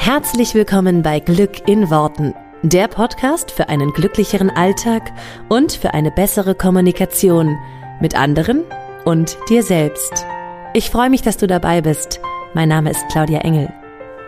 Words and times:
Herzlich 0.00 0.54
willkommen 0.54 1.02
bei 1.02 1.18
Glück 1.18 1.68
in 1.68 1.90
Worten, 1.90 2.32
der 2.62 2.86
Podcast 2.86 3.50
für 3.50 3.68
einen 3.68 3.92
glücklicheren 3.92 4.48
Alltag 4.48 5.12
und 5.50 5.72
für 5.72 5.92
eine 5.92 6.12
bessere 6.12 6.54
Kommunikation 6.54 7.58
mit 8.00 8.14
anderen 8.14 8.62
und 9.04 9.36
dir 9.50 9.62
selbst. 9.62 10.24
Ich 10.72 10.88
freue 10.88 11.10
mich, 11.10 11.22
dass 11.22 11.36
du 11.36 11.46
dabei 11.46 11.82
bist. 11.82 12.20
Mein 12.54 12.70
Name 12.70 12.90
ist 12.90 13.04
Claudia 13.10 13.40
Engel. 13.40 13.70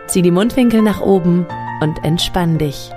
Zieh 0.07 0.21
die 0.21 0.29
Mundwinkel 0.29 0.83
nach 0.83 1.01
oben 1.01 1.47
und 1.81 2.03
entspann 2.03 2.59
dich. 2.59 2.91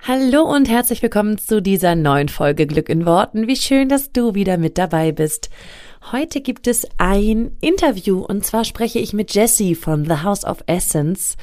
Hallo 0.00 0.42
und 0.42 0.70
herzlich 0.70 1.02
willkommen 1.02 1.36
zu 1.36 1.60
dieser 1.60 1.94
neuen 1.94 2.30
Folge 2.30 2.66
Glück 2.66 2.88
in 2.88 3.04
Worten. 3.04 3.46
Wie 3.46 3.56
schön, 3.56 3.90
dass 3.90 4.10
du 4.10 4.34
wieder 4.34 4.56
mit 4.56 4.78
dabei 4.78 5.12
bist. 5.12 5.50
Heute 6.12 6.40
gibt 6.40 6.66
es 6.66 6.86
ein 6.96 7.52
Interview 7.60 8.20
und 8.20 8.44
zwar 8.44 8.64
spreche 8.64 8.98
ich 8.98 9.12
mit 9.12 9.34
Jessie 9.34 9.74
von 9.74 10.04
The 10.04 10.22
House 10.22 10.44
of 10.44 10.62
Essence 10.66 11.36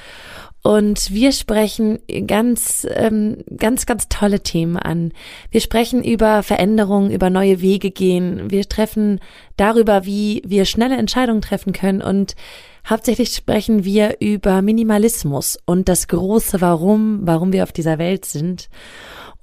und 0.64 1.12
wir 1.12 1.32
sprechen 1.32 2.00
ganz, 2.26 2.88
ähm, 2.90 3.44
ganz, 3.56 3.86
ganz 3.86 4.10
tolle 4.10 4.40
Themen 4.40 4.78
an. 4.78 5.12
Wir 5.52 5.62
sprechen 5.62 6.04
über 6.04 6.42
Veränderungen, 6.42 7.12
über 7.12 7.30
neue 7.30 7.62
Wege 7.62 7.92
gehen. 7.92 8.50
Wir 8.50 8.68
treffen 8.68 9.20
darüber, 9.58 10.06
wie 10.06 10.42
wir 10.44 10.66
schnelle 10.66 10.98
Entscheidungen 10.98 11.42
treffen 11.42 11.72
können 11.72 12.02
und 12.02 12.36
Hauptsächlich 12.88 13.34
sprechen 13.34 13.84
wir 13.84 14.18
über 14.20 14.62
Minimalismus 14.62 15.58
und 15.66 15.90
das 15.90 16.08
große 16.08 16.62
Warum, 16.62 17.22
warum 17.24 17.52
wir 17.52 17.64
auf 17.64 17.72
dieser 17.72 17.98
Welt 17.98 18.26
sind. 18.26 18.70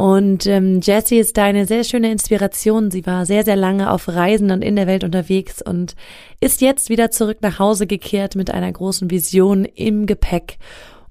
Und 0.02 0.48
ähm, 0.48 0.80
Jessie 0.82 1.18
ist 1.18 1.36
da 1.36 1.44
eine 1.44 1.64
sehr 1.64 1.84
schöne 1.84 2.10
Inspiration. 2.10 2.90
Sie 2.90 3.06
war 3.06 3.24
sehr, 3.24 3.44
sehr 3.44 3.54
lange 3.54 3.88
auf 3.88 4.08
Reisen 4.08 4.50
und 4.50 4.60
in 4.60 4.74
der 4.74 4.88
Welt 4.88 5.04
unterwegs 5.04 5.62
und 5.62 5.94
ist 6.40 6.60
jetzt 6.60 6.90
wieder 6.90 7.12
zurück 7.12 7.38
nach 7.40 7.60
Hause 7.60 7.86
gekehrt 7.86 8.34
mit 8.34 8.50
einer 8.50 8.72
großen 8.72 9.12
Vision 9.12 9.64
im 9.64 10.06
Gepäck. 10.06 10.58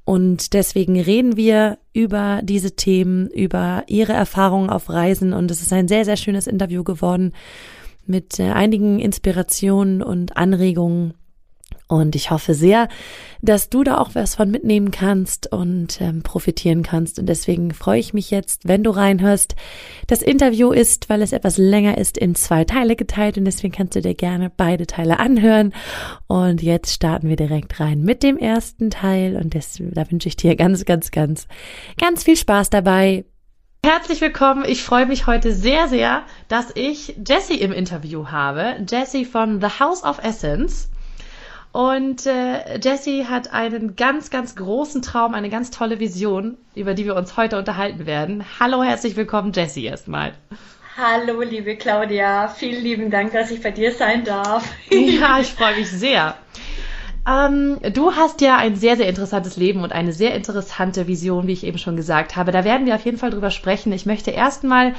Und 0.03 0.51
deswegen 0.51 0.99
reden 0.99 1.37
wir 1.37 1.77
über 1.93 2.41
diese 2.43 2.75
Themen, 2.75 3.29
über 3.29 3.85
ihre 3.87 4.11
Erfahrungen 4.11 4.69
auf 4.69 4.89
Reisen. 4.89 5.31
Und 5.31 5.51
es 5.51 5.61
ist 5.61 5.71
ein 5.71 5.87
sehr, 5.87 6.03
sehr 6.03 6.17
schönes 6.17 6.45
Interview 6.45 6.83
geworden 6.83 7.31
mit 8.05 8.41
äh, 8.41 8.49
einigen 8.49 8.99
Inspirationen 8.99 10.03
und 10.03 10.35
Anregungen 10.35 11.13
und 11.91 12.15
ich 12.15 12.31
hoffe 12.31 12.53
sehr, 12.53 12.87
dass 13.41 13.67
du 13.67 13.83
da 13.83 13.97
auch 13.97 14.11
was 14.13 14.35
von 14.35 14.49
mitnehmen 14.49 14.91
kannst 14.91 15.51
und 15.51 15.99
ähm, 15.99 16.23
profitieren 16.23 16.83
kannst. 16.83 17.19
Und 17.19 17.25
deswegen 17.25 17.73
freue 17.73 17.99
ich 17.99 18.13
mich 18.13 18.31
jetzt, 18.31 18.65
wenn 18.65 18.81
du 18.81 18.91
reinhörst. 18.91 19.55
Das 20.07 20.21
Interview 20.21 20.71
ist, 20.71 21.09
weil 21.09 21.21
es 21.21 21.33
etwas 21.33 21.57
länger 21.57 21.97
ist, 21.97 22.17
in 22.17 22.33
zwei 22.33 22.63
Teile 22.63 22.95
geteilt 22.95 23.37
und 23.37 23.43
deswegen 23.43 23.73
kannst 23.73 23.97
du 23.97 24.01
dir 24.01 24.15
gerne 24.15 24.49
beide 24.55 24.87
Teile 24.87 25.19
anhören. 25.19 25.73
Und 26.27 26.63
jetzt 26.63 26.93
starten 26.93 27.27
wir 27.27 27.35
direkt 27.35 27.77
rein 27.81 27.99
mit 28.03 28.23
dem 28.23 28.37
ersten 28.37 28.89
Teil 28.89 29.35
und 29.35 29.53
das, 29.53 29.77
da 29.81 30.09
wünsche 30.09 30.29
ich 30.29 30.37
dir 30.37 30.55
ganz, 30.55 30.85
ganz, 30.85 31.11
ganz, 31.11 31.45
ganz 31.99 32.23
viel 32.23 32.37
Spaß 32.37 32.69
dabei. 32.69 33.25
Herzlich 33.83 34.21
willkommen. 34.21 34.63
Ich 34.65 34.81
freue 34.81 35.07
mich 35.07 35.27
heute 35.27 35.51
sehr, 35.51 35.89
sehr, 35.89 36.23
dass 36.47 36.67
ich 36.73 37.17
Jessie 37.27 37.59
im 37.59 37.73
Interview 37.73 38.27
habe. 38.27 38.77
Jessie 38.89 39.25
von 39.25 39.59
The 39.59 39.79
House 39.81 40.05
of 40.05 40.23
Essence. 40.23 40.87
Und 41.71 42.25
äh, 42.25 42.79
Jessie 42.79 43.27
hat 43.27 43.53
einen 43.53 43.95
ganz, 43.95 44.29
ganz 44.29 44.55
großen 44.55 45.01
Traum, 45.01 45.33
eine 45.33 45.49
ganz 45.49 45.71
tolle 45.71 45.99
Vision, 45.99 46.57
über 46.75 46.93
die 46.93 47.05
wir 47.05 47.15
uns 47.15 47.37
heute 47.37 47.57
unterhalten 47.57 48.05
werden. 48.05 48.43
Hallo, 48.59 48.83
herzlich 48.83 49.15
willkommen, 49.15 49.53
Jessie, 49.53 49.85
erstmal. 49.85 50.33
Hallo, 50.97 51.41
liebe 51.41 51.77
Claudia. 51.77 52.49
Vielen 52.49 52.83
lieben 52.83 53.09
Dank, 53.09 53.31
dass 53.31 53.51
ich 53.51 53.61
bei 53.61 53.71
dir 53.71 53.93
sein 53.93 54.25
darf. 54.25 54.67
ja, 54.91 55.39
ich 55.39 55.47
freue 55.47 55.77
mich 55.77 55.89
sehr. 55.91 56.35
Ähm, 57.25 57.77
du 57.93 58.15
hast 58.15 58.41
ja 58.41 58.57
ein 58.57 58.75
sehr, 58.75 58.97
sehr 58.97 59.07
interessantes 59.07 59.55
Leben 59.55 59.83
und 59.83 59.93
eine 59.93 60.11
sehr 60.11 60.33
interessante 60.33 61.07
Vision, 61.07 61.47
wie 61.47 61.53
ich 61.53 61.63
eben 61.63 61.77
schon 61.77 61.95
gesagt 61.95 62.35
habe. 62.35 62.51
Da 62.51 62.65
werden 62.65 62.85
wir 62.85 62.95
auf 62.95 63.05
jeden 63.05 63.17
Fall 63.17 63.29
drüber 63.29 63.51
sprechen. 63.51 63.93
Ich 63.93 64.05
möchte 64.05 64.31
erstmal 64.31 64.93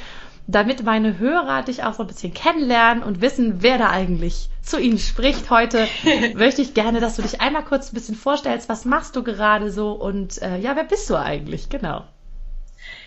damit 0.46 0.82
meine 0.82 1.18
Hörer 1.18 1.62
dich 1.62 1.84
auch 1.84 1.94
so 1.94 2.02
ein 2.02 2.08
bisschen 2.08 2.34
kennenlernen 2.34 3.02
und 3.02 3.20
wissen, 3.20 3.62
wer 3.62 3.78
da 3.78 3.90
eigentlich 3.90 4.48
zu 4.62 4.78
ihnen 4.78 4.98
spricht 4.98 5.50
heute, 5.50 5.86
möchte 6.34 6.62
ich 6.62 6.74
gerne, 6.74 7.00
dass 7.00 7.16
du 7.16 7.22
dich 7.22 7.40
einmal 7.40 7.64
kurz 7.64 7.92
ein 7.92 7.94
bisschen 7.94 8.14
vorstellst, 8.14 8.68
was 8.68 8.84
machst 8.84 9.16
du 9.16 9.22
gerade 9.22 9.70
so 9.70 9.92
und 9.92 10.40
äh, 10.42 10.58
ja, 10.58 10.76
wer 10.76 10.84
bist 10.84 11.08
du 11.10 11.16
eigentlich? 11.16 11.68
Genau. 11.68 12.04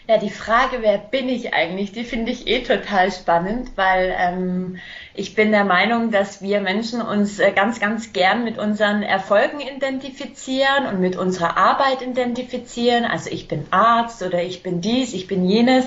Ja, 0.07 0.17
die 0.17 0.29
Frage, 0.29 0.77
wer 0.81 0.99
bin 0.99 1.29
ich 1.29 1.53
eigentlich, 1.53 1.91
die 1.91 2.03
finde 2.03 2.31
ich 2.31 2.47
eh 2.47 2.61
total 2.61 3.11
spannend, 3.11 3.71
weil 3.75 4.15
ähm, 4.17 4.77
ich 5.15 5.33
bin 5.33 5.51
der 5.51 5.63
Meinung, 5.63 6.11
dass 6.11 6.41
wir 6.41 6.59
Menschen 6.59 7.01
uns 7.01 7.39
äh, 7.39 7.51
ganz, 7.51 7.79
ganz 7.79 8.11
gern 8.11 8.43
mit 8.43 8.57
unseren 8.57 9.01
Erfolgen 9.01 9.61
identifizieren 9.61 10.87
und 10.87 10.99
mit 10.99 11.15
unserer 11.15 11.57
Arbeit 11.57 12.01
identifizieren. 12.01 13.05
Also 13.05 13.29
ich 13.29 13.47
bin 13.47 13.65
Arzt 13.71 14.21
oder 14.23 14.43
ich 14.43 14.61
bin 14.61 14.81
dies, 14.81 15.13
ich 15.13 15.27
bin 15.27 15.47
jenes. 15.47 15.85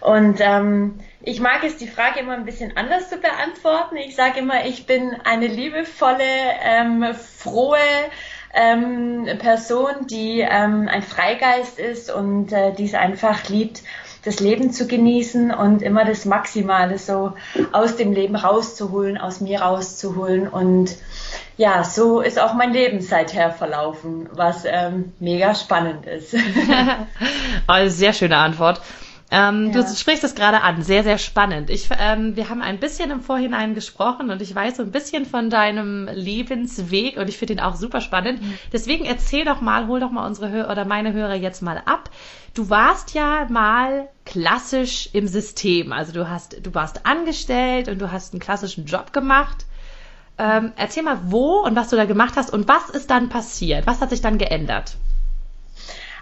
Und 0.00 0.38
ähm, 0.40 1.00
ich 1.22 1.40
mag 1.40 1.62
es, 1.64 1.76
die 1.76 1.88
Frage 1.88 2.20
immer 2.20 2.34
ein 2.34 2.44
bisschen 2.44 2.76
anders 2.76 3.10
zu 3.10 3.18
beantworten. 3.18 3.96
Ich 3.96 4.16
sage 4.16 4.40
immer, 4.40 4.66
ich 4.66 4.86
bin 4.86 5.14
eine 5.24 5.46
liebevolle, 5.46 6.24
ähm, 6.62 7.14
frohe 7.14 7.78
ähm, 8.54 9.26
Person, 9.38 10.06
die 10.06 10.40
ähm, 10.40 10.88
ein 10.88 11.02
Freigeist 11.02 11.78
ist 11.78 12.10
und 12.10 12.52
äh, 12.52 12.72
die 12.72 12.84
es 12.84 12.94
einfach 12.94 13.48
liebt, 13.48 13.82
das 14.24 14.40
Leben 14.40 14.72
zu 14.72 14.86
genießen 14.86 15.52
und 15.52 15.82
immer 15.82 16.04
das 16.04 16.24
Maximale 16.24 16.98
so 16.98 17.34
aus 17.72 17.96
dem 17.96 18.12
Leben 18.12 18.36
rauszuholen, 18.36 19.18
aus 19.18 19.40
mir 19.40 19.60
rauszuholen. 19.60 20.48
Und 20.48 20.96
ja, 21.56 21.84
so 21.84 22.20
ist 22.20 22.40
auch 22.40 22.54
mein 22.54 22.72
Leben 22.72 23.00
seither 23.00 23.50
verlaufen, 23.50 24.28
was 24.32 24.64
ähm, 24.64 25.12
mega 25.20 25.54
spannend 25.54 26.06
ist. 26.06 26.34
also 27.66 27.96
sehr 27.96 28.12
schöne 28.12 28.36
Antwort. 28.36 28.80
Ähm, 29.30 29.72
ja. 29.72 29.82
Du 29.82 29.96
sprichst 29.96 30.22
es 30.22 30.34
gerade 30.34 30.62
an, 30.62 30.82
sehr, 30.82 31.02
sehr 31.02 31.18
spannend. 31.18 31.70
Ich, 31.70 31.88
ähm, 31.98 32.36
wir 32.36 32.50
haben 32.50 32.62
ein 32.62 32.78
bisschen 32.78 33.10
im 33.10 33.20
Vorhinein 33.20 33.74
gesprochen 33.74 34.30
und 34.30 34.42
ich 34.42 34.54
weiß 34.54 34.76
so 34.76 34.82
ein 34.82 34.90
bisschen 34.90 35.24
von 35.24 35.50
deinem 35.50 36.08
Lebensweg 36.12 37.16
und 37.16 37.28
ich 37.28 37.38
finde 37.38 37.54
ihn 37.54 37.60
auch 37.60 37.74
super 37.74 38.00
spannend. 38.00 38.42
Mhm. 38.42 38.58
Deswegen 38.72 39.04
erzähl 39.04 39.44
doch 39.44 39.60
mal, 39.60 39.86
hol 39.86 39.98
doch 39.98 40.10
mal 40.10 40.26
unsere 40.26 40.50
Hör 40.50 40.70
oder 40.70 40.84
meine 40.84 41.12
Hörer 41.12 41.34
jetzt 41.34 41.62
mal 41.62 41.82
ab. 41.84 42.10
Du 42.52 42.70
warst 42.70 43.14
ja 43.14 43.46
mal 43.48 44.08
klassisch 44.24 45.08
im 45.12 45.26
System, 45.26 45.92
also 45.92 46.12
du 46.12 46.28
hast, 46.28 46.64
du 46.64 46.74
warst 46.74 47.04
angestellt 47.04 47.88
und 47.88 48.00
du 48.00 48.12
hast 48.12 48.32
einen 48.32 48.40
klassischen 48.40 48.84
Job 48.84 49.12
gemacht. 49.12 49.66
Ähm, 50.36 50.72
erzähl 50.76 51.02
mal, 51.02 51.18
wo 51.24 51.60
und 51.60 51.76
was 51.76 51.88
du 51.88 51.96
da 51.96 52.04
gemacht 52.04 52.34
hast 52.36 52.52
und 52.52 52.68
was 52.68 52.90
ist 52.90 53.10
dann 53.10 53.28
passiert? 53.28 53.86
Was 53.86 54.00
hat 54.00 54.10
sich 54.10 54.20
dann 54.20 54.38
geändert? 54.38 54.96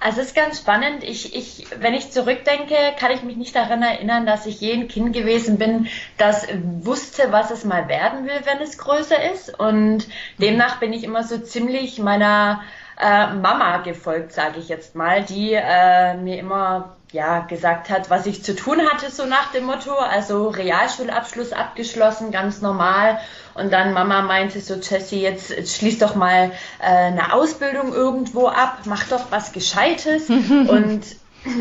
Also 0.02 0.20
es 0.20 0.28
ist 0.28 0.36
ganz 0.36 0.58
spannend. 0.58 1.04
Ich, 1.04 1.34
ich, 1.34 1.66
wenn 1.78 1.94
ich 1.94 2.10
zurückdenke, 2.10 2.74
kann 2.98 3.12
ich 3.12 3.22
mich 3.22 3.36
nicht 3.36 3.54
daran 3.54 3.82
erinnern, 3.82 4.26
dass 4.26 4.46
ich 4.46 4.60
je 4.60 4.72
ein 4.72 4.88
Kind 4.88 5.12
gewesen 5.12 5.58
bin, 5.58 5.86
das 6.18 6.46
wusste, 6.80 7.30
was 7.30 7.52
es 7.52 7.64
mal 7.64 7.88
werden 7.88 8.26
will, 8.26 8.40
wenn 8.44 8.60
es 8.60 8.78
größer 8.78 9.32
ist. 9.32 9.58
Und 9.58 10.08
demnach 10.38 10.80
bin 10.80 10.92
ich 10.92 11.04
immer 11.04 11.22
so 11.22 11.38
ziemlich 11.38 12.00
meiner 12.00 12.62
äh, 13.00 13.32
Mama 13.34 13.78
gefolgt, 13.78 14.32
sage 14.32 14.58
ich 14.58 14.68
jetzt 14.68 14.96
mal, 14.96 15.22
die 15.22 15.52
äh, 15.52 16.16
mir 16.16 16.38
immer 16.38 16.96
ja 17.12 17.40
gesagt 17.40 17.90
hat, 17.90 18.10
was 18.10 18.26
ich 18.26 18.42
zu 18.42 18.56
tun 18.56 18.80
hatte, 18.90 19.10
so 19.10 19.26
nach 19.26 19.52
dem 19.52 19.64
Motto. 19.64 19.94
Also 19.94 20.48
Realschulabschluss 20.48 21.52
abgeschlossen, 21.52 22.30
ganz 22.30 22.60
normal 22.60 23.18
und 23.54 23.72
dann 23.72 23.92
Mama 23.92 24.22
meinte 24.22 24.60
so, 24.60 24.74
Jessie, 24.74 25.20
jetzt, 25.20 25.50
jetzt 25.50 25.76
schließ 25.76 25.98
doch 25.98 26.14
mal 26.14 26.52
äh, 26.80 26.84
eine 26.84 27.34
Ausbildung 27.34 27.92
irgendwo 27.92 28.48
ab, 28.48 28.78
mach 28.86 29.06
doch 29.08 29.30
was 29.30 29.52
Gescheites. 29.52 30.28
und 30.30 31.02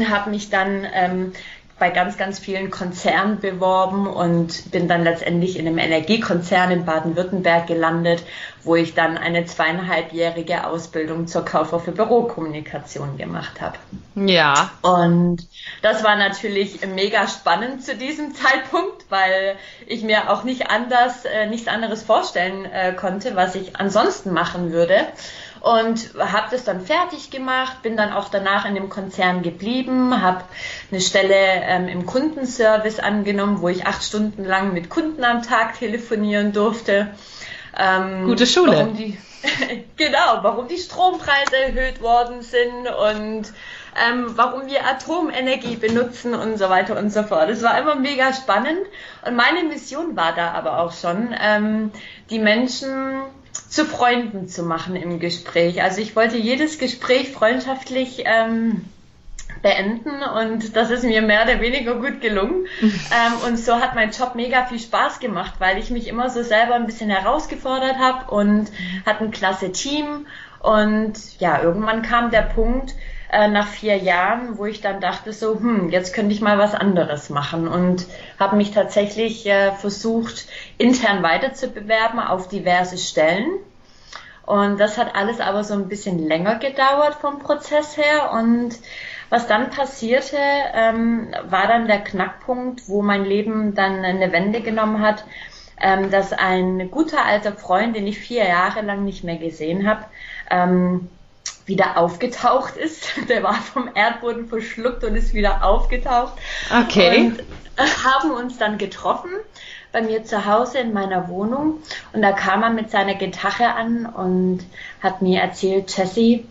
habe 0.09 0.29
mich 0.29 0.49
dann 0.49 0.87
ähm, 0.93 1.33
bei 1.81 1.89
ganz, 1.89 2.15
ganz 2.15 2.37
vielen 2.37 2.69
Konzernen 2.69 3.39
beworben 3.39 4.05
und 4.05 4.69
bin 4.69 4.87
dann 4.87 5.03
letztendlich 5.03 5.57
in 5.57 5.65
einem 5.65 5.79
Energiekonzern 5.79 6.69
in 6.69 6.85
Baden-Württemberg 6.85 7.65
gelandet, 7.65 8.23
wo 8.61 8.75
ich 8.75 8.93
dann 8.93 9.17
eine 9.17 9.45
zweieinhalbjährige 9.45 10.67
Ausbildung 10.67 11.25
zur 11.25 11.43
Kauffrau 11.43 11.79
für 11.79 11.91
Bürokommunikation 11.91 13.17
gemacht 13.17 13.61
habe. 13.61 13.79
Ja. 14.13 14.69
Und 14.83 15.47
das 15.81 16.03
war 16.03 16.17
natürlich 16.17 16.85
mega 16.85 17.27
spannend 17.27 17.83
zu 17.83 17.95
diesem 17.95 18.35
Zeitpunkt, 18.35 19.05
weil 19.09 19.55
ich 19.87 20.03
mir 20.03 20.29
auch 20.29 20.43
nicht 20.43 20.69
anders, 20.69 21.25
äh, 21.25 21.47
nichts 21.47 21.67
anderes 21.67 22.03
vorstellen 22.03 22.65
äh, 22.65 22.93
konnte, 22.93 23.35
was 23.35 23.55
ich 23.55 23.75
ansonsten 23.75 24.33
machen 24.33 24.71
würde 24.71 25.07
und 25.61 26.15
habe 26.17 26.47
das 26.49 26.63
dann 26.63 26.81
fertig 26.81 27.29
gemacht, 27.29 27.83
bin 27.83 27.95
dann 27.95 28.11
auch 28.11 28.29
danach 28.29 28.65
in 28.65 28.73
dem 28.73 28.89
Konzern 28.89 29.43
geblieben, 29.43 30.21
habe 30.21 30.43
eine 30.91 30.99
Stelle 30.99 31.35
ähm, 31.35 31.87
im 31.87 32.05
Kundenservice 32.07 32.99
angenommen, 32.99 33.61
wo 33.61 33.69
ich 33.69 33.85
acht 33.85 34.03
Stunden 34.03 34.43
lang 34.43 34.73
mit 34.73 34.89
Kunden 34.89 35.23
am 35.23 35.43
Tag 35.43 35.77
telefonieren 35.77 36.51
durfte. 36.51 37.11
Ähm, 37.77 38.25
Gute 38.25 38.47
Schule. 38.47 38.71
Warum 38.71 38.97
die, 38.97 39.17
genau, 39.97 40.39
warum 40.41 40.67
die 40.67 40.77
Strompreise 40.77 41.55
erhöht 41.55 42.01
worden 42.01 42.41
sind 42.41 42.87
und 42.87 43.53
ähm, 44.03 44.31
warum 44.35 44.65
wir 44.65 44.85
Atomenergie 44.87 45.75
benutzen 45.75 46.33
und 46.33 46.57
so 46.57 46.69
weiter 46.69 46.97
und 46.97 47.11
so 47.11 47.21
fort. 47.21 47.49
Es 47.49 47.61
war 47.61 47.77
immer 47.77 47.95
mega 47.95 48.33
spannend 48.33 48.79
und 49.25 49.35
meine 49.35 49.63
Mission 49.63 50.15
war 50.15 50.33
da 50.33 50.51
aber 50.51 50.79
auch 50.79 50.93
schon, 50.93 51.35
ähm, 51.39 51.91
die 52.31 52.39
Menschen 52.39 53.21
zu 53.53 53.85
Freunden 53.85 54.47
zu 54.47 54.63
machen 54.63 54.95
im 54.95 55.19
Gespräch. 55.19 55.81
Also 55.81 56.01
ich 56.01 56.15
wollte 56.15 56.37
jedes 56.37 56.77
Gespräch 56.77 57.31
freundschaftlich 57.31 58.23
ähm, 58.25 58.85
beenden 59.61 60.23
und 60.23 60.75
das 60.75 60.89
ist 60.89 61.03
mir 61.03 61.21
mehr 61.21 61.43
oder 61.43 61.61
weniger 61.61 61.95
gut 61.95 62.21
gelungen. 62.21 62.67
ähm, 62.81 63.33
und 63.47 63.57
so 63.57 63.75
hat 63.75 63.95
mein 63.95 64.11
Job 64.11 64.35
mega 64.35 64.65
viel 64.65 64.79
Spaß 64.79 65.19
gemacht, 65.19 65.55
weil 65.59 65.77
ich 65.77 65.89
mich 65.89 66.07
immer 66.07 66.29
so 66.29 66.43
selber 66.43 66.75
ein 66.75 66.85
bisschen 66.85 67.09
herausgefordert 67.09 67.97
habe 67.97 68.31
und 68.33 68.71
hatte 69.05 69.23
ein 69.23 69.31
klasse 69.31 69.71
Team. 69.71 70.25
Und 70.59 71.39
ja, 71.39 71.61
irgendwann 71.61 72.03
kam 72.03 72.31
der 72.31 72.43
Punkt, 72.43 72.93
äh, 73.31 73.47
nach 73.47 73.67
vier 73.67 73.97
Jahren, 73.97 74.57
wo 74.57 74.65
ich 74.65 74.81
dann 74.81 74.99
dachte 74.99 75.31
so, 75.31 75.55
hm, 75.55 75.89
jetzt 75.89 76.13
könnte 76.13 76.33
ich 76.33 76.41
mal 76.41 76.57
was 76.57 76.75
anderes 76.75 77.29
machen 77.29 77.67
und 77.67 78.05
habe 78.37 78.57
mich 78.57 78.71
tatsächlich 78.71 79.45
äh, 79.47 79.71
versucht, 79.71 80.47
intern 80.77 81.23
weiter 81.23 81.53
zu 81.53 81.69
bewerben 81.69 82.19
auf 82.19 82.49
diverse 82.49 82.97
Stellen. 82.97 83.47
Und 84.45 84.79
das 84.79 84.97
hat 84.97 85.15
alles 85.15 85.39
aber 85.39 85.63
so 85.63 85.75
ein 85.75 85.87
bisschen 85.87 86.19
länger 86.27 86.55
gedauert 86.55 87.15
vom 87.21 87.39
Prozess 87.39 87.95
her. 87.95 88.33
Und 88.33 88.75
was 89.29 89.47
dann 89.47 89.69
passierte, 89.69 90.37
ähm, 90.73 91.33
war 91.45 91.67
dann 91.67 91.87
der 91.87 92.03
Knackpunkt, 92.03 92.89
wo 92.89 93.01
mein 93.01 93.23
Leben 93.23 93.75
dann 93.75 94.03
eine 94.03 94.33
Wende 94.33 94.59
genommen 94.59 94.99
hat, 94.99 95.23
ähm, 95.79 96.11
dass 96.11 96.33
ein 96.33 96.91
guter 96.91 97.23
alter 97.23 97.53
Freund, 97.53 97.95
den 97.95 98.07
ich 98.07 98.19
vier 98.19 98.45
Jahre 98.45 98.81
lang 98.81 99.05
nicht 99.05 99.23
mehr 99.23 99.37
gesehen 99.37 99.87
habe, 99.87 100.03
ähm, 100.49 101.09
wieder 101.71 101.97
aufgetaucht 101.97 102.77
ist. 102.77 103.07
Der 103.29 103.41
war 103.43 103.55
vom 103.55 103.89
Erdboden 103.93 104.47
verschluckt 104.47 105.03
und 105.03 105.15
ist 105.15 105.33
wieder 105.33 105.63
aufgetaucht. 105.63 106.33
Okay. 106.69 107.27
Und 107.27 107.43
haben 108.03 108.31
uns 108.31 108.57
dann 108.57 108.77
getroffen 108.77 109.31
bei 109.91 110.01
mir 110.01 110.23
zu 110.23 110.45
Hause 110.45 110.79
in 110.79 110.93
meiner 110.93 111.27
Wohnung 111.27 111.79
und 112.13 112.21
da 112.21 112.31
kam 112.31 112.63
er 112.63 112.69
mit 112.69 112.91
seiner 112.91 113.15
Gitarre 113.15 113.73
an 113.73 114.05
und 114.05 114.59
hat 115.01 115.21
mir 115.21 115.41
erzählt, 115.41 115.95
Jessie, 115.97 116.45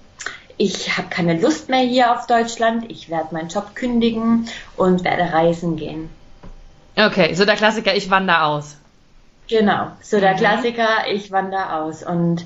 ich 0.56 0.96
habe 0.98 1.08
keine 1.08 1.40
Lust 1.40 1.70
mehr 1.70 1.80
hier 1.80 2.12
auf 2.12 2.26
Deutschland, 2.26 2.90
ich 2.90 3.08
werde 3.08 3.34
meinen 3.34 3.48
Job 3.48 3.74
kündigen 3.74 4.48
und 4.76 5.04
werde 5.04 5.32
reisen 5.32 5.76
gehen. 5.76 6.10
Okay, 6.96 7.32
so 7.34 7.44
der 7.46 7.56
Klassiker, 7.56 7.94
ich 7.94 8.10
wandere 8.10 8.42
aus. 8.42 8.76
Genau, 9.48 9.88
so 10.02 10.20
der 10.20 10.34
mhm. 10.34 10.36
Klassiker, 10.36 10.88
ich 11.10 11.32
wandere 11.32 11.76
aus 11.76 12.02
und 12.02 12.44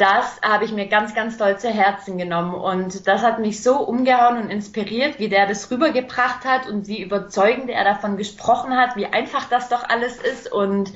das 0.00 0.40
habe 0.42 0.64
ich 0.64 0.72
mir 0.72 0.86
ganz, 0.86 1.14
ganz 1.14 1.36
doll 1.36 1.58
zu 1.58 1.68
Herzen 1.68 2.16
genommen. 2.16 2.54
Und 2.54 3.06
das 3.06 3.22
hat 3.22 3.38
mich 3.38 3.62
so 3.62 3.78
umgehauen 3.80 4.38
und 4.38 4.50
inspiriert, 4.50 5.18
wie 5.18 5.28
der 5.28 5.46
das 5.46 5.70
rübergebracht 5.70 6.44
hat 6.44 6.66
und 6.66 6.88
wie 6.88 7.02
überzeugend 7.02 7.68
er 7.68 7.84
davon 7.84 8.16
gesprochen 8.16 8.76
hat, 8.76 8.96
wie 8.96 9.06
einfach 9.06 9.48
das 9.48 9.68
doch 9.68 9.86
alles 9.88 10.16
ist 10.16 10.50
und 10.50 10.92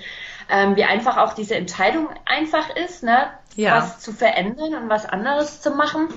ähm, 0.49 0.77
wie 0.77 0.85
einfach 0.85 1.19
auch 1.19 1.35
diese 1.35 1.55
Entscheidung 1.55 2.09
einfach 2.25 2.75
ist, 2.77 3.03
ne? 3.03 3.29
Ja. 3.57 3.77
was 3.77 4.01
zu 4.01 4.13
verändern 4.13 4.75
und 4.75 4.89
was 4.89 5.07
anderes 5.07 5.61
zu 5.61 5.71
machen. 5.71 6.09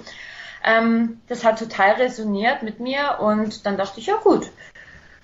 Ähm, 0.64 1.22
das 1.28 1.44
hat 1.44 1.60
total 1.60 1.92
resoniert 1.94 2.64
mit 2.64 2.80
mir 2.80 3.18
und 3.20 3.66
dann 3.66 3.78
dachte 3.78 4.00
ich, 4.00 4.08
ja 4.08 4.16
gut, 4.16 4.50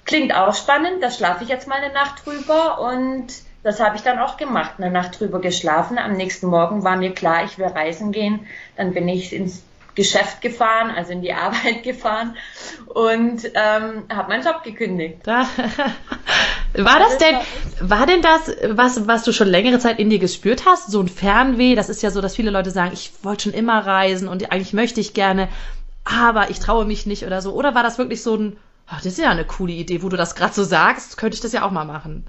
klingt 0.06 0.36
auch 0.36 0.54
spannend, 0.54 1.01
da 1.01 1.10
schlafe 1.10 1.44
ich 1.44 1.50
jetzt 1.50 1.68
mal 1.68 1.81
eine 1.81 1.94
Nacht 1.94 2.25
drüber 2.25 2.80
und 2.80 3.27
das 3.63 3.80
habe 3.80 3.95
ich 3.95 4.04
dann 4.04 4.19
auch 4.19 4.38
gemacht, 4.38 4.74
eine 4.77 4.92
Nacht 4.92 5.19
drüber 5.19 5.39
geschlafen. 5.39 5.98
Am 5.98 6.13
nächsten 6.13 6.48
Morgen 6.48 6.83
war 6.83 6.98
mir 6.98 7.13
klar, 7.13 7.45
ich 7.45 7.57
will 7.57 7.68
reisen 7.68 8.12
gehen. 8.12 8.45
Dann 8.75 8.94
bin 8.94 9.07
ich 9.07 9.33
ins 9.33 9.63
Geschäft 9.95 10.42
gefahren, 10.42 10.92
also 10.92 11.12
in 11.12 11.21
die 11.21 11.33
Arbeit 11.33 11.83
gefahren 11.83 12.36
und 12.88 13.45
ähm, 13.45 14.04
habe 14.13 14.30
meinen 14.30 14.44
Job 14.44 14.63
gekündigt. 14.63 15.19
Da, 15.24 15.45
war 16.74 17.00
das 17.00 17.18
denn, 17.19 17.38
war 17.80 18.06
denn 18.06 18.21
das, 18.21 18.51
was, 18.69 19.07
was 19.07 19.24
du 19.24 19.31
schon 19.31 19.48
längere 19.48 19.80
Zeit 19.80 20.00
in 20.00 20.10
dir 20.10 20.19
gespürt 20.19 20.65
hast? 20.65 20.92
So 20.92 21.00
ein 21.00 21.07
Fernweh? 21.07 21.75
Das 21.75 21.89
ist 21.89 22.04
ja 22.04 22.12
so, 22.12 22.21
dass 22.21 22.36
viele 22.36 22.51
Leute 22.51 22.71
sagen, 22.71 22.92
ich 22.94 23.12
wollte 23.21 23.44
schon 23.44 23.54
immer 23.54 23.86
reisen 23.86 24.27
und 24.27 24.51
eigentlich 24.51 24.74
möchte 24.74 25.00
ich 25.00 25.13
gerne, 25.13 25.48
aber 26.04 26.50
ich 26.50 26.60
traue 26.60 26.86
mich 26.86 27.06
nicht 27.06 27.25
oder 27.25 27.42
so. 27.42 27.54
Oder 27.54 27.75
war 27.75 27.83
das 27.83 27.98
wirklich 27.98 28.24
so 28.24 28.36
ein, 28.36 28.57
ach, 28.88 28.98
das 28.98 29.13
ist 29.13 29.19
ja 29.19 29.30
eine 29.30 29.45
coole 29.45 29.74
Idee, 29.74 30.04
wo 30.04 30.10
du 30.10 30.18
das 30.18 30.36
gerade 30.36 30.54
so 30.54 30.63
sagst, 30.63 31.18
könnte 31.18 31.36
ich 31.36 31.42
das 31.42 31.54
ja 31.54 31.63
auch 31.63 31.71
mal 31.71 31.86
machen? 31.86 32.25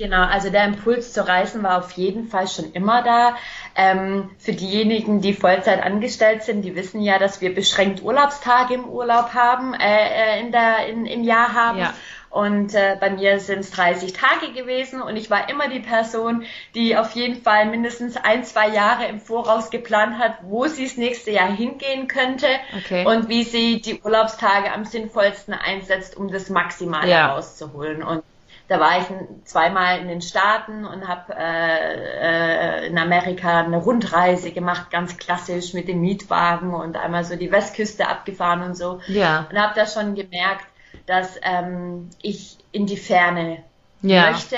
Genau, 0.00 0.24
also 0.24 0.48
der 0.48 0.64
Impuls 0.64 1.12
zu 1.12 1.28
reisen 1.28 1.62
war 1.62 1.76
auf 1.76 1.90
jeden 1.92 2.26
Fall 2.26 2.48
schon 2.48 2.72
immer 2.72 3.02
da. 3.02 3.36
Ähm, 3.76 4.30
für 4.38 4.54
diejenigen, 4.54 5.20
die 5.20 5.34
Vollzeit 5.34 5.82
angestellt 5.82 6.42
sind, 6.42 6.62
die 6.62 6.74
wissen 6.74 7.02
ja, 7.02 7.18
dass 7.18 7.42
wir 7.42 7.54
beschränkt 7.54 8.02
Urlaubstage 8.02 8.72
im 8.72 8.88
Urlaub 8.88 9.34
haben, 9.34 9.74
äh, 9.74 10.38
äh 10.38 10.40
in 10.40 10.52
der, 10.52 10.86
in, 10.86 11.04
im 11.04 11.22
Jahr 11.22 11.52
haben. 11.52 11.80
Ja. 11.80 11.92
Und 12.30 12.74
äh, 12.74 12.96
bei 12.98 13.10
mir 13.10 13.40
sind 13.40 13.58
es 13.58 13.72
30 13.72 14.14
Tage 14.14 14.52
gewesen 14.54 15.02
und 15.02 15.16
ich 15.16 15.28
war 15.28 15.50
immer 15.50 15.68
die 15.68 15.80
Person, 15.80 16.44
die 16.74 16.96
auf 16.96 17.10
jeden 17.10 17.42
Fall 17.42 17.66
mindestens 17.66 18.16
ein, 18.16 18.44
zwei 18.44 18.68
Jahre 18.68 19.06
im 19.06 19.20
Voraus 19.20 19.68
geplant 19.68 20.18
hat, 20.18 20.38
wo 20.44 20.66
sie 20.66 20.84
das 20.84 20.96
nächste 20.96 21.30
Jahr 21.30 21.50
hingehen 21.50 22.08
könnte 22.08 22.46
okay. 22.74 23.04
und 23.04 23.28
wie 23.28 23.42
sie 23.42 23.82
die 23.82 24.00
Urlaubstage 24.00 24.72
am 24.72 24.86
sinnvollsten 24.86 25.52
einsetzt, 25.52 26.16
um 26.16 26.32
das 26.32 26.48
Maximale 26.48 27.10
ja. 27.10 27.34
rauszuholen. 27.34 28.02
Und 28.02 28.22
da 28.70 28.78
war 28.78 28.98
ich 28.98 29.06
zweimal 29.46 29.98
in 29.98 30.06
den 30.06 30.22
Staaten 30.22 30.84
und 30.84 31.08
habe 31.08 31.34
äh, 31.36 32.84
äh, 32.84 32.86
in 32.86 32.98
Amerika 32.98 33.62
eine 33.62 33.78
Rundreise 33.78 34.52
gemacht, 34.52 34.92
ganz 34.92 35.16
klassisch 35.16 35.74
mit 35.74 35.88
dem 35.88 36.00
Mietwagen 36.00 36.72
und 36.72 36.96
einmal 36.96 37.24
so 37.24 37.34
die 37.34 37.50
Westküste 37.50 38.06
abgefahren 38.06 38.62
und 38.62 38.76
so. 38.76 39.00
Ja. 39.08 39.48
Und 39.50 39.60
habe 39.60 39.72
da 39.74 39.86
schon 39.86 40.14
gemerkt, 40.14 40.66
dass 41.06 41.34
ähm, 41.42 42.10
ich 42.22 42.58
in 42.70 42.86
die 42.86 42.96
Ferne 42.96 43.64
ja. 44.02 44.30
möchte 44.30 44.56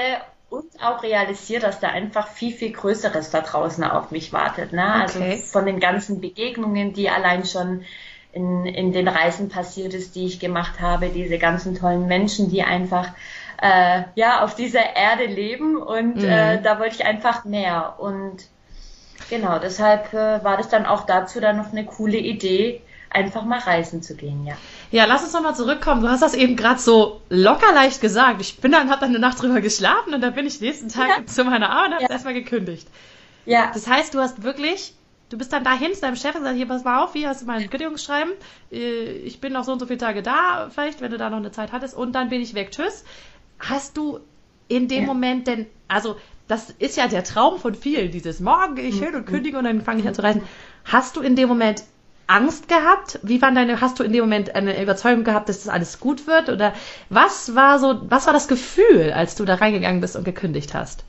und 0.50 0.66
auch 0.84 1.02
realisiert, 1.02 1.62
dass 1.62 1.80
da 1.80 1.88
einfach 1.88 2.28
viel, 2.28 2.52
viel 2.52 2.72
Größeres 2.72 3.30
da 3.30 3.40
draußen 3.40 3.82
auf 3.82 4.10
mich 4.10 4.34
wartet. 4.34 4.74
Ne? 4.74 4.92
Also 4.92 5.20
okay. 5.20 5.30
Also 5.32 5.44
von 5.44 5.64
den 5.64 5.80
ganzen 5.80 6.20
Begegnungen, 6.20 6.92
die 6.92 7.08
allein 7.08 7.46
schon 7.46 7.86
in, 8.32 8.66
in 8.66 8.92
den 8.92 9.08
Reisen 9.08 9.48
passiert 9.48 9.94
ist, 9.94 10.16
die 10.16 10.26
ich 10.26 10.38
gemacht 10.38 10.82
habe, 10.82 11.08
diese 11.08 11.38
ganzen 11.38 11.74
tollen 11.74 12.06
Menschen, 12.06 12.50
die 12.50 12.62
einfach 12.62 13.08
äh, 13.62 14.02
ja 14.16 14.42
auf 14.42 14.56
dieser 14.56 14.96
Erde 14.96 15.26
leben 15.26 15.76
und 15.76 16.16
mhm. 16.16 16.24
äh, 16.24 16.60
da 16.60 16.78
wollte 16.80 16.96
ich 16.96 17.06
einfach 17.06 17.44
mehr 17.44 17.94
und 17.98 18.48
genau 19.30 19.58
deshalb 19.60 20.12
äh, 20.12 20.42
war 20.42 20.56
das 20.56 20.68
dann 20.68 20.84
auch 20.84 21.06
dazu 21.06 21.40
dann 21.40 21.56
noch 21.56 21.70
eine 21.70 21.84
coole 21.84 22.18
Idee 22.18 22.82
einfach 23.08 23.44
mal 23.44 23.60
reisen 23.60 24.02
zu 24.02 24.16
gehen, 24.16 24.44
ja. 24.46 24.54
Ja, 24.90 25.04
lass 25.04 25.22
uns 25.22 25.32
nochmal 25.32 25.54
zurückkommen. 25.54 26.00
Du 26.02 26.08
hast 26.08 26.22
das 26.22 26.34
eben 26.34 26.56
gerade 26.56 26.80
so 26.80 27.20
locker 27.28 27.72
leicht 27.74 28.00
gesagt. 28.00 28.40
Ich 28.40 28.58
bin 28.58 28.72
dann, 28.72 28.90
hab 28.90 29.00
dann 29.00 29.10
eine 29.10 29.18
Nacht 29.18 29.40
drüber 29.40 29.60
geschlafen 29.60 30.14
und 30.14 30.22
dann 30.22 30.34
bin 30.34 30.46
ich 30.46 30.60
nächsten 30.60 30.88
Tag 30.88 31.08
ja. 31.08 31.26
zu 31.26 31.44
meiner 31.44 31.70
Arbeit 31.70 31.88
und 31.88 31.94
habe 31.94 32.04
ja. 32.04 32.10
erstmal 32.10 32.34
gekündigt. 32.34 32.88
Ja. 33.44 33.70
Das 33.72 33.86
heißt, 33.86 34.14
du 34.14 34.18
hast 34.18 34.42
wirklich, 34.42 34.94
du 35.28 35.38
bist 35.38 35.52
dann 35.52 35.62
dahin 35.62 35.94
zu 35.94 36.00
deinem 36.00 36.16
Chef 36.16 36.34
und 36.34 36.42
sagst, 36.42 36.56
hier, 36.56 36.66
pass 36.66 36.84
mal 36.84 37.04
auf, 37.04 37.12
hier 37.12 37.28
hast 37.28 37.42
du 37.42 37.46
mein 37.46 37.69
Kündigungsschreiben. 37.69 38.32
Äh, 38.70 39.12
ich 39.24 39.40
bin 39.40 39.52
noch 39.52 39.64
so 39.64 39.72
und 39.72 39.78
so 39.78 39.86
viele 39.86 39.98
Tage 39.98 40.22
da, 40.22 40.70
vielleicht, 40.70 41.00
wenn 41.00 41.10
du 41.10 41.19
da 41.19 41.31
noch 41.31 41.38
eine 41.38 41.52
Zeit 41.52 41.72
hattest 41.72 41.94
und 41.94 42.12
dann 42.12 42.31
bin 42.31 42.40
ich 42.40 42.54
weg. 42.54 42.70
Tschüss. 42.70 43.04
Hast 43.62 43.96
du 43.96 44.20
in 44.69 44.88
dem 44.88 45.02
ja. 45.02 45.06
Moment 45.06 45.46
denn, 45.46 45.66
also 45.88 46.16
das 46.48 46.70
ist 46.70 46.96
ja 46.96 47.06
der 47.06 47.24
Traum 47.24 47.58
von 47.58 47.74
vielen, 47.74 48.10
dieses 48.10 48.40
Morgen 48.40 48.74
gehe 48.74 48.84
ich 48.84 48.98
hin 48.98 49.14
und 49.14 49.26
mhm. 49.26 49.31
kündige 49.31 49.58
und 49.58 49.64
dann 49.64 49.81
fange 49.81 50.00
ich 50.00 50.08
an 50.08 50.14
zu 50.14 50.22
reisen. 50.22 50.42
Hast 50.84 51.16
du 51.16 51.20
in 51.20 51.36
dem 51.36 51.48
Moment 51.48 51.84
Angst 52.26 52.69
gehabt? 52.69 53.20
Wie 53.22 53.40
waren 53.40 53.54
deine, 53.54 53.81
hast 53.81 53.98
du 53.98 54.02
in 54.04 54.12
dem 54.12 54.22
Moment 54.22 54.54
eine 54.54 54.81
Überzeugung 54.82 55.24
gehabt, 55.24 55.48
dass 55.48 55.62
das 55.62 55.69
alles 55.69 56.00
gut 56.00 56.26
wird? 56.26 56.48
Oder 56.48 56.74
was 57.08 57.54
war 57.54 57.78
so, 57.78 58.00
was 58.10 58.26
war 58.26 58.32
das 58.32 58.48
Gefühl, 58.48 59.12
als 59.12 59.34
du 59.34 59.44
da 59.44 59.54
reingegangen 59.54 60.00
bist 60.00 60.16
und 60.16 60.24
gekündigt 60.24 60.74
hast? 60.74 61.04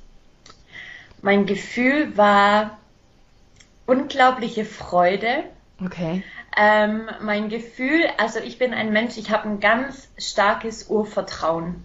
Mein 1.21 1.45
Gefühl 1.45 2.15
war 2.17 2.77
unglaubliche 3.85 4.65
Freude. 4.65 5.45
Okay. 5.83 6.23
Ähm, 6.55 7.09
mein 7.21 7.49
Gefühl, 7.49 8.05
also 8.17 8.39
ich 8.39 8.59
bin 8.59 8.73
ein 8.73 8.93
Mensch, 8.93 9.17
ich 9.17 9.31
habe 9.31 9.49
ein 9.49 9.59
ganz 9.59 10.09
starkes 10.17 10.87
Urvertrauen. 10.89 11.83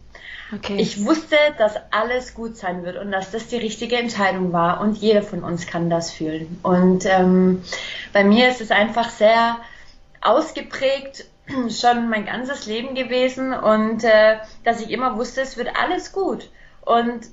Okay. 0.54 0.76
Ich 0.78 1.04
wusste, 1.04 1.36
dass 1.58 1.74
alles 1.90 2.34
gut 2.34 2.56
sein 2.56 2.82
wird 2.84 2.96
und 2.96 3.12
dass 3.12 3.30
das 3.30 3.48
die 3.48 3.58
richtige 3.58 3.96
Entscheidung 3.96 4.52
war 4.52 4.80
und 4.80 4.96
jeder 4.96 5.22
von 5.22 5.44
uns 5.44 5.66
kann 5.66 5.90
das 5.90 6.10
fühlen. 6.10 6.58
Und 6.62 7.04
ähm, 7.04 7.62
bei 8.12 8.24
mir 8.24 8.48
ist 8.48 8.60
es 8.60 8.70
einfach 8.70 9.10
sehr 9.10 9.58
ausgeprägt 10.22 11.26
schon 11.70 12.08
mein 12.08 12.26
ganzes 12.26 12.66
Leben 12.66 12.94
gewesen 12.94 13.52
und 13.52 14.04
äh, 14.04 14.38
dass 14.64 14.80
ich 14.80 14.90
immer 14.90 15.16
wusste, 15.16 15.42
es 15.42 15.56
wird 15.56 15.70
alles 15.78 16.12
gut. 16.12 16.50
Und 16.80 17.26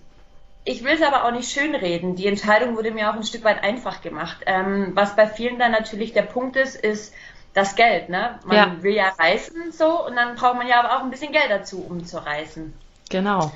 ich 0.65 0.83
will 0.83 0.93
es 0.93 1.01
aber 1.01 1.25
auch 1.25 1.31
nicht 1.31 1.51
schönreden. 1.51 2.15
Die 2.15 2.27
Entscheidung 2.27 2.75
wurde 2.75 2.91
mir 2.91 3.09
auch 3.09 3.15
ein 3.15 3.23
Stück 3.23 3.43
weit 3.43 3.63
einfach 3.63 4.01
gemacht. 4.01 4.39
Ähm, 4.45 4.91
was 4.93 5.15
bei 5.15 5.27
vielen 5.27 5.59
dann 5.59 5.71
natürlich 5.71 6.11
der 6.13 6.23
Punkt 6.23 6.55
ist, 6.55 6.75
ist 6.75 7.13
das 7.53 7.75
Geld. 7.75 8.09
Ne? 8.09 8.39
Man 8.45 8.57
ja. 8.57 8.83
will 8.83 8.93
ja 8.93 9.09
reisen 9.17 9.71
so 9.71 10.05
und 10.05 10.15
dann 10.15 10.35
braucht 10.35 10.55
man 10.55 10.67
ja 10.67 10.79
aber 10.79 10.97
auch 10.97 11.03
ein 11.03 11.11
bisschen 11.11 11.31
Geld 11.31 11.49
dazu, 11.49 11.85
um 11.87 12.03
zu 12.03 12.17
reisen. 12.17 12.73
Genau. 13.09 13.51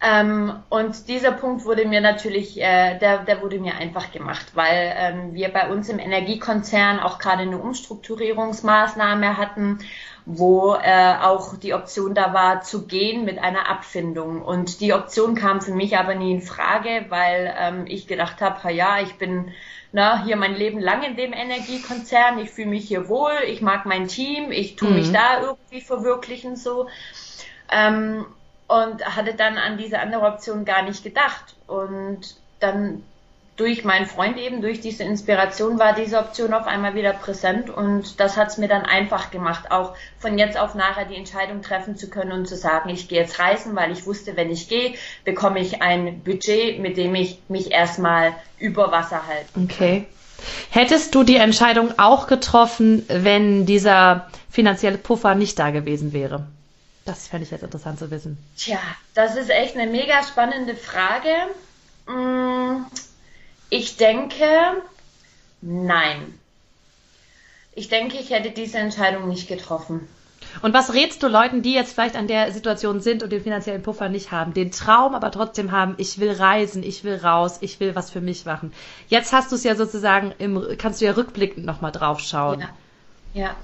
Ähm, 0.00 0.52
und 0.68 1.08
dieser 1.08 1.32
Punkt 1.32 1.64
wurde 1.64 1.86
mir 1.86 2.02
natürlich, 2.02 2.60
äh, 2.60 2.98
der, 2.98 3.24
der 3.24 3.40
wurde 3.40 3.58
mir 3.58 3.76
einfach 3.76 4.12
gemacht, 4.12 4.46
weil 4.54 4.94
ähm, 4.94 5.34
wir 5.34 5.48
bei 5.48 5.70
uns 5.70 5.88
im 5.88 5.98
Energiekonzern 5.98 7.00
auch 7.00 7.18
gerade 7.18 7.42
eine 7.42 7.56
Umstrukturierungsmaßnahme 7.56 9.38
hatten, 9.38 9.78
wo 10.26 10.74
äh, 10.74 11.14
auch 11.22 11.56
die 11.56 11.72
Option 11.72 12.14
da 12.14 12.34
war, 12.34 12.60
zu 12.60 12.86
gehen 12.86 13.24
mit 13.24 13.38
einer 13.38 13.70
Abfindung. 13.70 14.42
Und 14.42 14.80
die 14.80 14.92
Option 14.92 15.34
kam 15.34 15.62
für 15.62 15.72
mich 15.72 15.96
aber 15.96 16.14
nie 16.14 16.32
in 16.32 16.42
Frage, 16.42 17.06
weil 17.08 17.54
ähm, 17.58 17.84
ich 17.86 18.06
gedacht 18.06 18.42
habe, 18.42 18.72
ja, 18.72 19.00
ich 19.00 19.14
bin 19.14 19.52
na, 19.92 20.24
hier 20.24 20.36
mein 20.36 20.54
Leben 20.54 20.78
lang 20.78 21.04
in 21.04 21.16
dem 21.16 21.32
Energiekonzern, 21.32 22.38
ich 22.38 22.50
fühle 22.50 22.68
mich 22.68 22.86
hier 22.86 23.08
wohl, 23.08 23.32
ich 23.46 23.62
mag 23.62 23.86
mein 23.86 24.08
Team, 24.08 24.52
ich 24.52 24.76
tue 24.76 24.90
mhm. 24.90 24.96
mich 24.96 25.10
da 25.10 25.40
irgendwie 25.40 25.80
verwirklichen 25.80 26.56
so. 26.56 26.88
Ähm, 27.72 28.26
und 28.68 29.04
hatte 29.04 29.34
dann 29.34 29.58
an 29.58 29.78
diese 29.78 29.98
andere 29.98 30.26
Option 30.26 30.64
gar 30.64 30.82
nicht 30.82 31.02
gedacht. 31.04 31.54
Und 31.66 32.36
dann 32.60 33.02
durch 33.56 33.84
meinen 33.84 34.06
Freund 34.06 34.36
eben, 34.36 34.60
durch 34.60 34.80
diese 34.80 35.02
Inspiration 35.02 35.78
war 35.78 35.94
diese 35.94 36.18
Option 36.18 36.52
auf 36.52 36.66
einmal 36.66 36.94
wieder 36.94 37.12
präsent 37.12 37.70
und 37.70 38.20
das 38.20 38.36
hat 38.36 38.48
es 38.48 38.58
mir 38.58 38.68
dann 38.68 38.82
einfach 38.82 39.30
gemacht, 39.30 39.70
auch 39.70 39.94
von 40.18 40.38
jetzt 40.38 40.58
auf 40.58 40.74
nachher 40.74 41.06
die 41.06 41.16
Entscheidung 41.16 41.62
treffen 41.62 41.96
zu 41.96 42.08
können 42.10 42.32
und 42.32 42.46
zu 42.46 42.56
sagen, 42.56 42.90
ich 42.90 43.08
gehe 43.08 43.20
jetzt 43.20 43.38
reisen, 43.38 43.74
weil 43.74 43.92
ich 43.92 44.06
wusste, 44.06 44.36
wenn 44.36 44.50
ich 44.50 44.68
gehe, 44.68 44.94
bekomme 45.24 45.60
ich 45.60 45.80
ein 45.80 46.20
Budget, 46.20 46.80
mit 46.80 46.96
dem 46.98 47.14
ich 47.14 47.38
mich 47.48 47.72
erstmal 47.72 48.34
über 48.58 48.92
Wasser 48.92 49.22
halte. 49.26 49.48
Okay. 49.64 50.06
Hättest 50.70 51.14
du 51.14 51.22
die 51.22 51.36
Entscheidung 51.36 51.98
auch 51.98 52.26
getroffen, 52.26 53.06
wenn 53.08 53.64
dieser 53.64 54.26
finanzielle 54.50 54.98
Puffer 54.98 55.34
nicht 55.34 55.58
da 55.58 55.70
gewesen 55.70 56.12
wäre? 56.12 56.46
Das 57.06 57.28
fände 57.28 57.44
ich 57.44 57.52
jetzt 57.52 57.62
interessant 57.62 57.98
zu 57.98 58.10
wissen. 58.10 58.36
Tja, 58.56 58.80
das 59.14 59.36
ist 59.36 59.48
echt 59.48 59.76
eine 59.76 59.90
mega 59.90 60.22
spannende 60.24 60.74
Frage. 60.74 61.30
Mm, 62.06 62.84
ich 63.70 63.96
denke, 63.96 64.82
nein. 65.62 66.38
Ich 67.74 67.88
denke, 67.88 68.18
ich 68.18 68.30
hätte 68.30 68.50
diese 68.50 68.78
Entscheidung 68.78 69.28
nicht 69.28 69.48
getroffen. 69.48 70.08
Und 70.62 70.74
was 70.74 70.94
rätst 70.94 71.22
du 71.22 71.28
Leuten, 71.28 71.62
die 71.62 71.74
jetzt 71.74 71.92
vielleicht 71.92 72.16
an 72.16 72.26
der 72.26 72.52
Situation 72.52 73.00
sind 73.00 73.22
und 73.22 73.30
den 73.30 73.42
finanziellen 73.42 73.82
Puffer 73.82 74.08
nicht 74.08 74.32
haben, 74.32 74.52
den 74.54 74.72
Traum 74.72 75.14
aber 75.14 75.30
trotzdem 75.30 75.70
haben, 75.70 75.94
ich 75.98 76.18
will 76.18 76.32
reisen, 76.32 76.82
ich 76.82 77.04
will 77.04 77.16
raus, 77.16 77.58
ich 77.60 77.78
will 77.78 77.94
was 77.94 78.10
für 78.10 78.20
mich 78.20 78.46
machen. 78.46 78.72
Jetzt 79.08 79.32
hast 79.32 79.52
du 79.52 79.56
es 79.56 79.64
ja 79.64 79.76
sozusagen, 79.76 80.34
im, 80.38 80.76
kannst 80.78 81.00
du 81.00 81.04
ja 81.04 81.12
rückblickend 81.12 81.66
nochmal 81.66 81.92
drauf 81.92 82.20
schauen. 82.20 82.60
Ja. 82.60 82.68
Ja, 83.34 83.54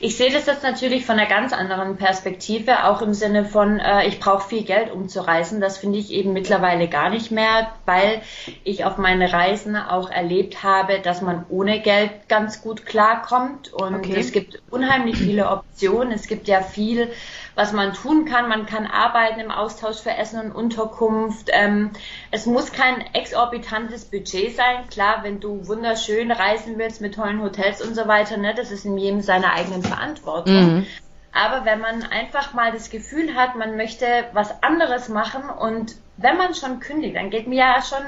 ich 0.00 0.16
sehe 0.16 0.32
das 0.32 0.46
jetzt 0.46 0.62
natürlich 0.62 1.06
von 1.06 1.18
einer 1.18 1.28
ganz 1.28 1.52
anderen 1.52 1.96
Perspektive, 1.96 2.84
auch 2.84 3.02
im 3.02 3.14
Sinne 3.14 3.44
von, 3.44 3.78
äh, 3.78 4.06
ich 4.06 4.20
brauche 4.20 4.48
viel 4.48 4.64
Geld, 4.64 4.92
um 4.92 5.08
zu 5.08 5.26
reisen. 5.26 5.60
Das 5.60 5.78
finde 5.78 5.98
ich 5.98 6.10
eben 6.10 6.32
mittlerweile 6.32 6.88
gar 6.88 7.10
nicht 7.10 7.30
mehr, 7.30 7.72
weil 7.86 8.22
ich 8.64 8.84
auf 8.84 8.98
meine 8.98 9.32
Reisen 9.32 9.76
auch 9.76 10.10
erlebt 10.10 10.62
habe, 10.62 11.00
dass 11.00 11.22
man 11.22 11.44
ohne 11.48 11.80
Geld 11.80 12.28
ganz 12.28 12.62
gut 12.62 12.86
klarkommt. 12.86 13.72
Und 13.72 13.94
okay. 13.94 14.16
es 14.18 14.32
gibt 14.32 14.60
unheimlich 14.70 15.16
viele 15.16 15.50
Optionen. 15.50 16.12
Es 16.12 16.26
gibt 16.26 16.48
ja 16.48 16.60
viel 16.60 17.10
was 17.54 17.72
man 17.72 17.92
tun 17.92 18.24
kann. 18.24 18.48
Man 18.48 18.66
kann 18.66 18.86
arbeiten 18.86 19.40
im 19.40 19.50
Austausch 19.50 19.98
für 19.98 20.10
Essen 20.10 20.40
und 20.40 20.52
Unterkunft. 20.52 21.50
Ähm, 21.52 21.90
es 22.30 22.46
muss 22.46 22.72
kein 22.72 23.00
exorbitantes 23.14 24.06
Budget 24.06 24.56
sein. 24.56 24.88
Klar, 24.90 25.22
wenn 25.22 25.40
du 25.40 25.66
wunderschön 25.66 26.30
reisen 26.30 26.78
willst 26.78 27.00
mit 27.00 27.14
tollen 27.14 27.42
Hotels 27.42 27.82
und 27.82 27.94
so 27.94 28.06
weiter, 28.08 28.36
ne, 28.36 28.54
das 28.54 28.70
ist 28.70 28.84
in 28.84 28.96
jedem 28.96 29.20
seiner 29.20 29.51
eigenen 29.52 29.82
Verantwortung. 29.82 30.54
Mhm. 30.54 30.86
Aber 31.32 31.64
wenn 31.64 31.80
man 31.80 32.02
einfach 32.02 32.52
mal 32.52 32.72
das 32.72 32.90
Gefühl 32.90 33.34
hat, 33.34 33.56
man 33.56 33.76
möchte 33.76 34.06
was 34.32 34.62
anderes 34.62 35.08
machen 35.08 35.48
und 35.48 35.96
wenn 36.18 36.36
man 36.36 36.54
schon 36.54 36.80
kündigt, 36.80 37.16
dann 37.16 37.30
geht 37.30 37.46
mir 37.46 37.58
ja 37.58 37.82
schon 37.82 38.04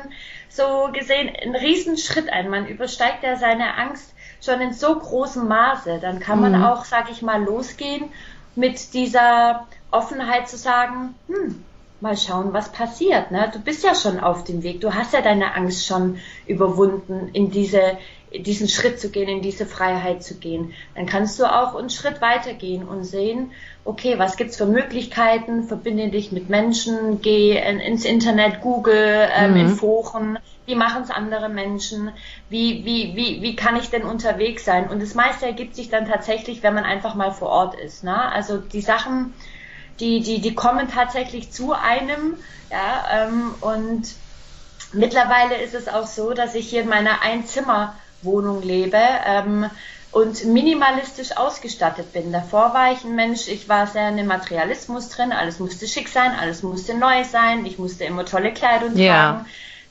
so 0.51 0.91
gesehen 0.93 1.31
ein 1.43 1.57
Riesenschritt 1.57 2.31
ein. 2.31 2.51
Man 2.51 2.67
übersteigt 2.67 3.23
ja 3.23 3.37
seine 3.37 3.77
Angst 3.79 4.13
schon 4.43 4.61
in 4.61 4.75
so 4.75 4.99
großem 4.99 5.49
Maße. 5.49 6.01
Dann 6.01 6.21
kann 6.21 6.41
man 6.41 6.59
mhm. 6.59 6.65
auch, 6.65 6.85
sag 6.85 7.11
ich 7.11 7.23
mal, 7.23 7.43
losgehen 7.43 8.11
mit 8.55 8.93
dieser 8.93 9.67
Offenheit 9.91 10.49
zu 10.49 10.59
sagen, 10.59 11.15
hm, 11.29 11.65
mal 12.01 12.17
schauen, 12.17 12.53
was 12.53 12.71
passiert. 12.71 13.31
Ne? 13.31 13.51
Du 13.53 13.59
bist 13.59 13.83
ja 13.83 13.95
schon 13.95 14.21
auf 14.21 14.45
dem 14.45 14.63
Weg, 14.63 14.81
du 14.81 14.95
hast 14.95 15.15
ja 15.15 15.23
deine 15.23 15.55
Angst 15.55 15.87
schon 15.87 16.19
überwunden, 16.47 17.31
in 17.33 17.51
diese 17.51 17.81
diesen 18.39 18.69
Schritt 18.69 19.01
zu 19.01 19.11
gehen, 19.11 19.29
in 19.29 19.43
diese 19.43 19.67
Freiheit 19.67 20.23
zu 20.23 20.35
gehen. 20.35 20.73
Dann 20.95 21.07
kannst 21.07 21.39
du 21.39 21.45
auch 21.45 21.75
einen 21.75 21.91
Schritt 21.91 22.21
weitergehen 22.21 22.87
und 22.87 23.05
sehen, 23.05 23.53
okay, 23.85 24.19
was 24.19 24.37
gibt's 24.37 24.57
für 24.57 24.67
Möglichkeiten? 24.67 25.65
Verbinde 25.65 26.09
dich 26.09 26.33
mit 26.33 26.49
Menschen, 26.49 27.21
geh 27.23 27.57
ins 27.57 28.05
Internet, 28.05 28.61
Google, 28.61 29.29
ähm, 29.35 29.53
mhm. 29.53 29.57
in 29.57 29.69
Foren, 29.69 30.39
wie 30.67 30.75
machen 30.75 31.03
es 31.03 31.11
andere 31.11 31.49
Menschen, 31.49 32.11
wie, 32.49 32.85
wie, 32.85 33.15
wie, 33.15 33.43
wie 33.43 33.57
kann 33.57 33.77
ich 33.77 33.91
denn 33.91 34.03
unterwegs 34.03 34.65
sein? 34.65 34.89
Und 34.89 35.03
das 35.03 35.15
meiste 35.15 35.47
ergibt 35.47 35.77
sich 35.77 35.91
dann 35.91 36.09
tatsächlich, 36.09 36.63
wenn 36.63 36.75
man 36.75 36.85
einfach 36.85 37.15
mal 37.15 37.33
vor 37.33 37.49
Ort 37.49 37.79
ist. 37.79 38.03
Ne? 38.03 38.33
Also 38.33 38.59
die 38.59 38.81
Sachen, 38.81 39.35
die, 40.01 40.21
die, 40.21 40.41
die 40.41 40.55
kommen 40.55 40.89
tatsächlich 40.89 41.53
zu 41.53 41.73
einem, 41.73 42.37
ja, 42.71 43.27
ähm, 43.27 43.55
und 43.61 44.07
mittlerweile 44.93 45.57
ist 45.57 45.75
es 45.75 45.89
auch 45.89 46.07
so, 46.07 46.33
dass 46.33 46.55
ich 46.55 46.69
hier 46.69 46.83
in 46.83 46.89
meiner 46.89 47.23
Einzimmerwohnung 48.25 48.63
lebe. 48.63 49.01
Ähm, 49.27 49.71
und 50.11 50.45
minimalistisch 50.45 51.37
ausgestattet 51.37 52.13
bin. 52.13 52.31
Davor 52.31 52.73
war 52.73 52.93
ich 52.93 53.03
ein 53.03 53.17
Mensch, 53.17 53.49
ich 53.49 53.69
war 53.69 53.89
sehr 53.89 54.11
in 54.11 54.17
dem 54.17 54.29
Materialismus 54.29 55.09
drin, 55.09 55.33
alles 55.33 55.59
musste 55.59 55.89
schick 55.89 56.07
sein, 56.07 56.31
alles 56.41 56.63
musste 56.63 56.95
neu 56.95 57.25
sein, 57.25 57.67
ich 57.67 57.81
musste 57.81 58.05
immer 58.05 58.25
tolle 58.25 58.53
Kleidung 58.53 58.91
tragen. 58.91 59.01
Ja 59.01 59.45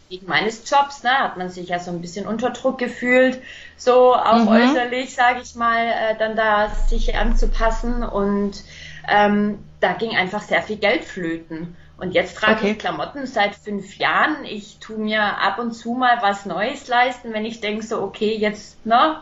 wegen 0.10 0.28
meines 0.28 0.70
Jobs, 0.70 1.02
ne, 1.02 1.10
hat 1.10 1.38
man 1.38 1.50
sich 1.50 1.70
ja 1.70 1.80
so 1.80 1.90
ein 1.90 2.00
bisschen 2.00 2.28
unter 2.28 2.52
Druck 2.52 2.78
gefühlt, 2.78 3.42
so 3.78 4.13
auch 4.13 4.44
mhm. 4.44 4.48
äußerlich, 4.48 5.16
sage 5.16 5.40
ich 5.42 5.56
mal, 5.56 5.88
äh, 5.88 6.16
dann 6.20 6.36
da 6.36 6.70
sich 6.70 7.16
anzupassen 7.16 8.04
und 8.04 8.63
ähm, 9.08 9.58
da 9.80 9.94
ging 9.94 10.16
einfach 10.16 10.44
sehr 10.44 10.62
viel 10.62 10.78
Geld 10.78 11.04
flöten. 11.04 11.75
Und 12.03 12.12
jetzt 12.12 12.36
trage 12.36 12.60
okay. 12.60 12.72
ich 12.72 12.79
Klamotten 12.79 13.25
seit 13.25 13.55
fünf 13.55 13.98
Jahren. 13.98 14.43
Ich 14.43 14.77
tu 14.79 14.98
mir 14.98 15.22
ab 15.22 15.57
und 15.57 15.72
zu 15.72 15.93
mal 15.93 16.17
was 16.22 16.45
Neues 16.45 16.88
leisten, 16.89 17.33
wenn 17.33 17.45
ich 17.45 17.62
denke 17.62 17.86
so, 17.86 18.01
okay, 18.01 18.36
jetzt, 18.36 18.86
ne, 18.86 19.22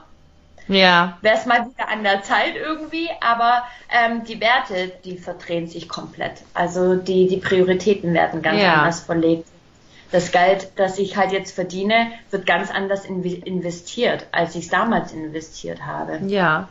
ja. 0.67 1.15
wäre 1.21 1.37
es 1.37 1.45
mal 1.45 1.67
wieder 1.69 1.87
an 1.89 2.01
der 2.01 2.23
Zeit 2.23 2.55
irgendwie, 2.55 3.07
aber 3.21 3.63
ähm, 3.91 4.23
die 4.23 4.41
Werte, 4.41 4.91
die 5.05 5.17
verdrehen 5.17 5.67
sich 5.67 5.87
komplett. 5.87 6.41
Also 6.55 6.95
die, 6.95 7.27
die 7.27 7.37
Prioritäten 7.37 8.15
werden 8.15 8.41
ganz 8.41 8.59
ja. 8.59 8.73
anders 8.73 9.01
verlegt 9.01 9.47
das 10.11 10.31
Geld, 10.31 10.71
das 10.75 10.99
ich 10.99 11.15
halt 11.15 11.31
jetzt 11.31 11.55
verdiene, 11.55 12.11
wird 12.31 12.45
ganz 12.45 12.69
anders 12.69 13.05
investiert, 13.05 14.27
als 14.31 14.55
ich 14.55 14.65
es 14.65 14.69
damals 14.69 15.13
investiert 15.13 15.85
habe. 15.85 16.19
Ja. 16.27 16.67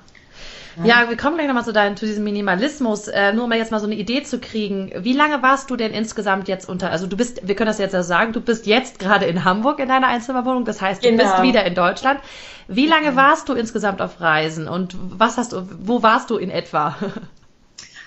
Ja, 0.84 1.08
wir 1.08 1.16
kommen 1.16 1.36
gleich 1.36 1.46
nochmal 1.46 1.64
zu, 1.64 1.72
dein, 1.72 1.96
zu 1.96 2.06
diesem 2.06 2.24
Minimalismus. 2.24 3.08
Äh, 3.08 3.32
nur 3.32 3.44
um 3.44 3.52
jetzt 3.52 3.72
mal 3.72 3.80
so 3.80 3.86
eine 3.86 3.94
Idee 3.94 4.22
zu 4.22 4.38
kriegen. 4.38 4.92
Wie 4.96 5.12
lange 5.12 5.42
warst 5.42 5.70
du 5.70 5.76
denn 5.76 5.92
insgesamt 5.92 6.48
jetzt 6.48 6.68
unter, 6.68 6.90
also 6.90 7.06
du 7.06 7.16
bist, 7.16 7.46
wir 7.46 7.54
können 7.54 7.68
das 7.68 7.78
jetzt 7.78 7.92
ja 7.92 8.02
sagen, 8.02 8.32
du 8.32 8.40
bist 8.40 8.66
jetzt 8.66 8.98
gerade 8.98 9.26
in 9.26 9.44
Hamburg 9.44 9.78
in 9.80 9.88
deiner 9.88 10.06
Einzimmerwohnung, 10.06 10.64
das 10.64 10.80
heißt, 10.80 11.04
du 11.04 11.10
genau. 11.10 11.24
bist 11.24 11.42
wieder 11.42 11.64
in 11.64 11.74
Deutschland. 11.74 12.20
Wie 12.68 12.86
lange 12.86 13.16
warst 13.16 13.48
du 13.48 13.54
insgesamt 13.54 14.00
auf 14.00 14.20
Reisen 14.20 14.68
und 14.68 14.96
was 14.98 15.38
hast 15.38 15.52
du, 15.52 15.68
wo 15.80 16.02
warst 16.02 16.30
du 16.30 16.36
in 16.36 16.50
etwa? 16.50 16.96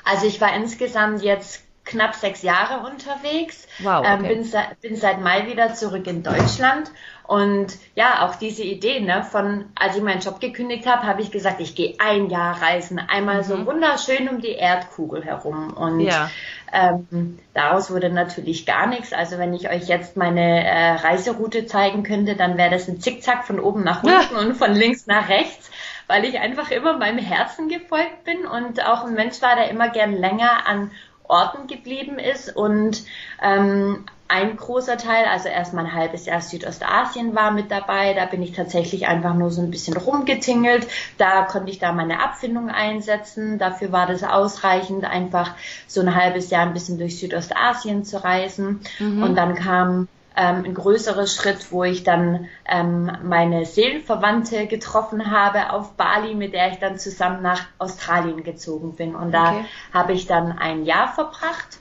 Also 0.06 0.28
ich 0.28 0.42
war 0.42 0.54
insgesamt 0.54 1.22
jetzt 1.22 1.64
knapp 1.86 2.16
sechs 2.16 2.42
Jahre 2.42 2.86
unterwegs. 2.86 3.68
Wow, 3.80 4.04
ähm, 4.06 4.20
okay. 4.20 4.34
ähm, 4.34 4.42
bin, 4.42 4.62
bin 4.82 4.96
seit 4.96 5.22
Mai 5.22 5.48
wieder 5.48 5.74
zurück 5.74 6.08
in 6.08 6.24
Deutschland. 6.24 6.92
Und 7.26 7.78
ja, 7.96 8.28
auch 8.28 8.36
diese 8.36 8.64
Idee, 8.64 9.00
ne, 9.00 9.24
von 9.24 9.66
als 9.76 9.96
ich 9.96 10.04
meinen 10.04 10.20
Job 10.20 10.42
gekündigt 10.42 10.86
habe, 10.86 11.04
habe 11.04 11.22
ich 11.22 11.32
gesagt, 11.32 11.62
ich 11.62 11.74
gehe 11.74 11.96
ein 12.00 12.30
Jahr 12.30 12.62
reisen, 12.62 13.00
einmal 13.00 13.38
mhm. 13.38 13.44
so 13.44 13.66
wunderschön 13.66 14.28
um 14.28 14.42
die 14.42 14.52
Erdkugel 14.52 15.24
herum. 15.24 15.74
Und 15.74 16.02
ja. 16.02 16.30
ähm, 16.74 17.40
daraus 17.54 17.92
wurde 17.92 18.10
natürlich 18.10 18.66
gar 18.66 18.88
nichts. 18.88 19.14
Also 19.14 19.38
wenn 19.38 19.54
ich 19.54 19.70
euch 19.70 19.88
jetzt 19.88 20.18
meine 20.18 20.66
äh, 20.66 20.92
Reiseroute 20.96 21.66
zeigen 21.66 22.04
könnte, 22.04 22.36
dann 22.36 22.58
wäre 22.58 22.72
das 22.72 22.90
ein 22.90 23.00
Zickzack 23.00 23.46
von 23.46 23.60
oben 23.60 23.84
nach 23.84 24.04
unten 24.04 24.34
ja. 24.34 24.40
und 24.40 24.56
von 24.56 24.74
links 24.74 25.08
nach 25.08 25.30
rechts 25.30 25.70
weil 26.08 26.26
ich 26.26 26.40
einfach 26.40 26.70
immer 26.70 26.98
meinem 26.98 27.18
Herzen 27.18 27.70
gefolgt 27.70 28.26
bin 28.26 28.46
und 28.46 28.86
auch 28.86 29.06
ein 29.06 29.14
Mensch 29.14 29.42
war, 29.42 29.56
der 29.56 29.70
immer 29.70 29.90
gern 29.90 30.14
länger 30.14 30.68
an 30.68 30.92
Orten 31.24 31.68
geblieben 31.68 32.20
ist 32.20 32.56
und 32.56 33.04
ähm, 33.42 34.06
ein 34.28 34.58
großer 34.58 34.98
Teil, 34.98 35.26
also 35.26 35.48
erstmal 35.48 35.86
ein 35.86 35.94
halbes 35.94 36.26
Jahr 36.26 36.42
Südostasien 36.42 37.36
war 37.36 37.52
mit 37.52 37.70
dabei. 37.70 38.14
Da 38.14 38.26
bin 38.26 38.42
ich 38.42 38.54
tatsächlich 38.54 39.08
einfach 39.08 39.34
nur 39.34 39.52
so 39.52 39.62
ein 39.62 39.70
bisschen 39.70 39.96
rumgetingelt. 39.96 40.88
Da 41.18 41.44
konnte 41.44 41.70
ich 41.70 41.80
da 41.80 41.92
meine 41.92 42.24
Abfindung 42.24 42.70
einsetzen. 42.70 43.60
Dafür 43.60 43.92
war 43.92 44.08
das 44.08 44.24
ausreichend, 44.24 45.06
einfach 45.06 45.54
so 45.88 46.02
ein 46.02 46.16
halbes 46.16 46.50
Jahr 46.50 46.64
ein 46.64 46.74
bisschen 46.74 46.98
durch 46.98 47.20
Südostasien 47.20 48.06
zu 48.06 48.24
reisen. 48.24 48.82
Mhm. 49.00 49.22
Und 49.22 49.36
dann 49.36 49.56
kam 49.56 50.08
ähm, 50.36 50.64
ein 50.66 50.74
größerer 50.74 51.28
Schritt, 51.28 51.72
wo 51.72 51.84
ich 51.84 52.04
dann 52.04 52.48
ähm, 52.66 53.12
meine 53.24 53.66
Seelenverwandte 53.66 54.68
getroffen 54.68 55.30
habe 55.30 55.72
auf 55.72 55.94
Bali, 55.94 56.34
mit 56.34 56.54
der 56.54 56.72
ich 56.72 56.80
dann 56.80 56.98
zusammen 56.98 57.44
nach 57.44 57.66
Australien 57.78 58.44
gezogen 58.44 58.96
bin. 58.96 59.16
Und 59.16 59.32
da 59.32 59.52
okay. 59.52 59.66
habe 59.94 60.14
ich 60.14 60.26
dann 60.26 60.58
ein 60.58 60.86
Jahr 60.86 61.14
verbracht. 61.14 61.78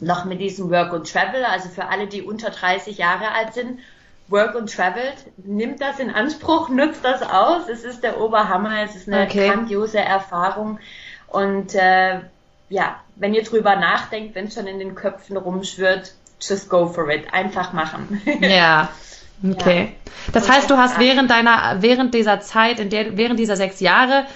Noch 0.00 0.24
mit 0.24 0.40
diesem 0.40 0.70
Work 0.70 0.92
and 0.92 1.10
Travel, 1.10 1.44
also 1.44 1.68
für 1.68 1.88
alle, 1.88 2.06
die 2.06 2.22
unter 2.22 2.50
30 2.50 2.98
Jahre 2.98 3.32
alt 3.32 3.54
sind, 3.54 3.80
Work 4.28 4.54
and 4.54 4.72
Travel, 4.72 5.12
nimmt 5.38 5.80
das 5.80 5.98
in 5.98 6.10
Anspruch, 6.10 6.68
nutzt 6.68 7.04
das 7.04 7.22
aus. 7.22 7.68
Es 7.68 7.84
ist 7.84 8.02
der 8.02 8.20
Oberhammer, 8.20 8.82
es 8.84 8.94
ist 8.94 9.08
eine 9.08 9.24
okay. 9.24 9.48
grandiose 9.48 9.98
Erfahrung. 9.98 10.78
Und 11.26 11.74
äh, 11.74 12.20
ja, 12.68 13.00
wenn 13.16 13.34
ihr 13.34 13.42
drüber 13.42 13.76
nachdenkt, 13.76 14.34
wenn 14.34 14.46
es 14.46 14.54
schon 14.54 14.66
in 14.66 14.78
den 14.78 14.94
Köpfen 14.94 15.36
rumschwirrt, 15.36 16.14
just 16.40 16.70
go 16.70 16.86
for 16.86 17.10
it. 17.10 17.32
Einfach 17.32 17.72
machen. 17.72 18.22
Ja. 18.40 18.88
Okay. 19.42 19.80
Ja. 19.80 20.32
Das 20.32 20.50
heißt, 20.50 20.70
du 20.70 20.76
hast 20.76 20.98
während 20.98 21.30
deiner, 21.30 21.76
während 21.80 22.12
dieser 22.12 22.40
Zeit, 22.40 22.78
in 22.78 22.90
der, 22.90 23.16
während 23.16 23.38
dieser 23.38 23.56
sechs 23.56 23.80
Jahre, 23.80 24.26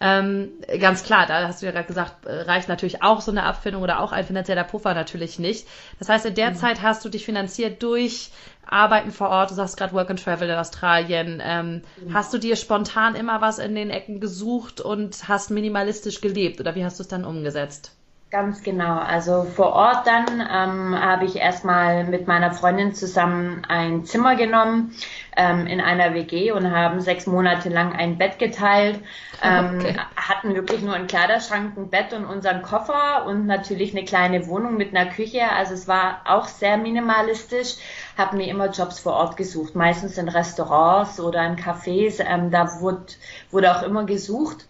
ähm, 0.00 0.50
ganz 0.80 1.02
klar, 1.02 1.26
da 1.26 1.46
hast 1.46 1.62
du 1.62 1.66
ja 1.66 1.72
gerade 1.72 1.86
gesagt, 1.86 2.26
äh, 2.26 2.42
reicht 2.42 2.68
natürlich 2.68 3.02
auch 3.02 3.20
so 3.20 3.30
eine 3.30 3.44
Abfindung 3.44 3.82
oder 3.82 4.00
auch 4.00 4.12
ein 4.12 4.24
finanzieller 4.24 4.64
Puffer 4.64 4.94
natürlich 4.94 5.38
nicht. 5.38 5.66
Das 5.98 6.08
heißt, 6.08 6.26
in 6.26 6.34
der 6.34 6.50
mhm. 6.50 6.56
Zeit 6.56 6.82
hast 6.82 7.04
du 7.04 7.08
dich 7.08 7.24
finanziert 7.24 7.82
durch 7.82 8.30
Arbeiten 8.66 9.12
vor 9.12 9.28
Ort, 9.28 9.50
du 9.50 9.54
sagst 9.54 9.76
gerade 9.76 9.92
Work 9.92 10.10
and 10.10 10.22
Travel 10.22 10.48
in 10.48 10.56
Australien. 10.56 11.42
Ähm, 11.44 11.82
mhm. 11.96 12.14
Hast 12.14 12.32
du 12.32 12.38
dir 12.38 12.56
spontan 12.56 13.14
immer 13.14 13.40
was 13.40 13.58
in 13.58 13.74
den 13.74 13.90
Ecken 13.90 14.20
gesucht 14.20 14.80
und 14.80 15.28
hast 15.28 15.50
minimalistisch 15.50 16.20
gelebt 16.20 16.60
oder 16.60 16.74
wie 16.74 16.84
hast 16.84 16.98
du 16.98 17.02
es 17.02 17.08
dann 17.08 17.24
umgesetzt? 17.24 17.92
Ganz 18.34 18.64
genau. 18.64 18.98
Also 18.98 19.44
vor 19.44 19.74
Ort 19.74 20.08
dann 20.08 20.40
ähm, 20.40 21.00
habe 21.00 21.24
ich 21.24 21.36
erstmal 21.36 22.02
mit 22.02 22.26
meiner 22.26 22.52
Freundin 22.52 22.92
zusammen 22.92 23.64
ein 23.68 24.06
Zimmer 24.06 24.34
genommen 24.34 24.92
ähm, 25.36 25.68
in 25.68 25.80
einer 25.80 26.14
WG 26.14 26.50
und 26.50 26.68
haben 26.72 27.00
sechs 27.00 27.28
Monate 27.28 27.68
lang 27.68 27.92
ein 27.92 28.18
Bett 28.18 28.40
geteilt. 28.40 28.98
Ähm, 29.40 29.78
okay. 29.78 29.96
Hatten 30.16 30.52
wirklich 30.56 30.82
nur 30.82 30.94
einen 30.94 31.06
Kleiderschrank, 31.06 31.76
ein 31.76 31.90
Bett 31.90 32.12
und 32.12 32.24
unseren 32.24 32.62
Koffer 32.62 33.24
und 33.24 33.46
natürlich 33.46 33.96
eine 33.96 34.04
kleine 34.04 34.48
Wohnung 34.48 34.76
mit 34.76 34.96
einer 34.96 35.08
Küche. 35.08 35.48
Also 35.56 35.74
es 35.74 35.86
war 35.86 36.22
auch 36.24 36.48
sehr 36.48 36.76
minimalistisch. 36.76 37.76
Habe 38.18 38.36
mir 38.36 38.48
immer 38.48 38.68
Jobs 38.68 38.98
vor 38.98 39.12
Ort 39.12 39.36
gesucht, 39.36 39.76
meistens 39.76 40.18
in 40.18 40.28
Restaurants 40.28 41.20
oder 41.20 41.46
in 41.46 41.54
Cafés. 41.54 42.20
Ähm, 42.20 42.50
da 42.50 42.80
wurde, 42.80 43.06
wurde 43.52 43.76
auch 43.76 43.84
immer 43.84 44.06
gesucht. 44.06 44.66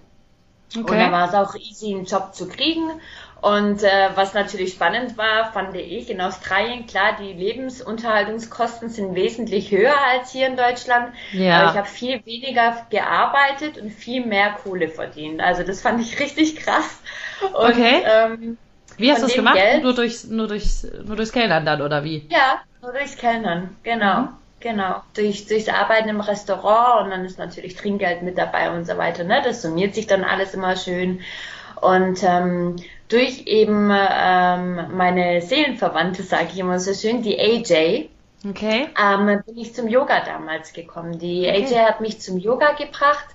Okay. 0.77 0.93
Und 0.93 0.99
da 0.99 1.13
war 1.13 1.29
es 1.29 1.35
auch 1.35 1.55
easy, 1.55 1.95
einen 1.95 2.05
Job 2.05 2.35
zu 2.35 2.49
kriegen. 2.49 2.91
Und 3.45 3.83
äh, 3.83 4.09
was 4.15 4.33
natürlich 4.33 4.73
spannend 4.73 5.19
war, 5.19 5.53
fand 5.53 5.77
ich 5.77 6.09
in 6.09 6.23
Australien, 6.23 6.87
klar, 6.87 7.15
die 7.21 7.35
Lebensunterhaltungskosten 7.35 8.89
sind 8.89 9.15
wesentlich 9.15 9.71
höher 9.71 9.93
als 10.13 10.33
hier 10.33 10.47
in 10.47 10.57
Deutschland. 10.57 11.13
Ja. 11.33 11.61
Aber 11.61 11.71
ich 11.73 11.77
habe 11.77 11.87
viel 11.87 12.25
weniger 12.25 12.87
gearbeitet 12.89 13.77
und 13.77 13.91
viel 13.91 14.25
mehr 14.25 14.57
Kohle 14.63 14.89
verdient. 14.89 15.43
Also 15.43 15.63
das 15.63 15.83
fand 15.83 16.01
ich 16.01 16.19
richtig 16.21 16.57
krass. 16.57 17.03
Und, 17.43 17.55
okay. 17.55 18.03
Ähm, 18.07 18.57
wie 18.97 19.13
hast 19.13 19.21
du 19.21 19.27
es 19.27 19.35
gemacht? 19.35 19.57
Geld, 19.57 19.83
nur, 19.83 19.95
durchs, 19.95 20.25
nur, 20.25 20.49
durchs, 20.49 20.87
nur 21.05 21.17
durchs 21.17 21.33
Kellnern 21.33 21.67
dann, 21.67 21.83
oder 21.83 22.03
wie? 22.03 22.27
Ja, 22.31 22.63
nur 22.81 22.93
durchs 22.93 23.19
Kellnern, 23.19 23.77
genau. 23.83 24.21
Mhm. 24.21 24.29
Genau, 24.61 25.03
durch, 25.15 25.47
durchs 25.47 25.69
Arbeiten 25.69 26.09
im 26.09 26.23
Restaurant 26.23 27.05
und 27.05 27.11
dann 27.11 27.27
ist 27.27 27.39
natürlich 27.39 27.77
Trinkgeld 27.77 28.23
mit 28.23 28.39
dabei 28.39 28.71
und 28.71 28.87
so 28.87 28.97
weiter. 28.97 29.23
Ne? 29.25 29.43
Das 29.45 29.61
summiert 29.61 29.95
sich 29.95 30.07
dann 30.07 30.25
alles 30.25 30.55
immer 30.55 30.77
schön. 30.77 31.21
Und 31.83 32.23
ähm, 32.23 32.77
durch 33.09 33.47
eben 33.47 33.91
ähm, 33.93 34.97
meine 34.97 35.41
Seelenverwandte, 35.43 36.23
sage 36.23 36.49
ich 36.53 36.59
immer 36.59 36.81
so 36.81 36.95
schön, 36.95 37.23
die 37.23 37.39
AJ, 37.39 38.09
okay. 38.49 38.89
ähm, 39.01 39.43
bin 39.45 39.59
ich 39.59 39.75
zum 39.75 39.89
Yoga 39.89 40.25
damals 40.25 40.73
gekommen. 40.73 41.19
Die 41.19 41.49
okay. 41.49 41.67
AJ 41.67 41.87
hat 41.87 42.01
mich 42.01 42.21
zum 42.21 42.39
Yoga 42.39 42.73
gebracht 42.73 43.27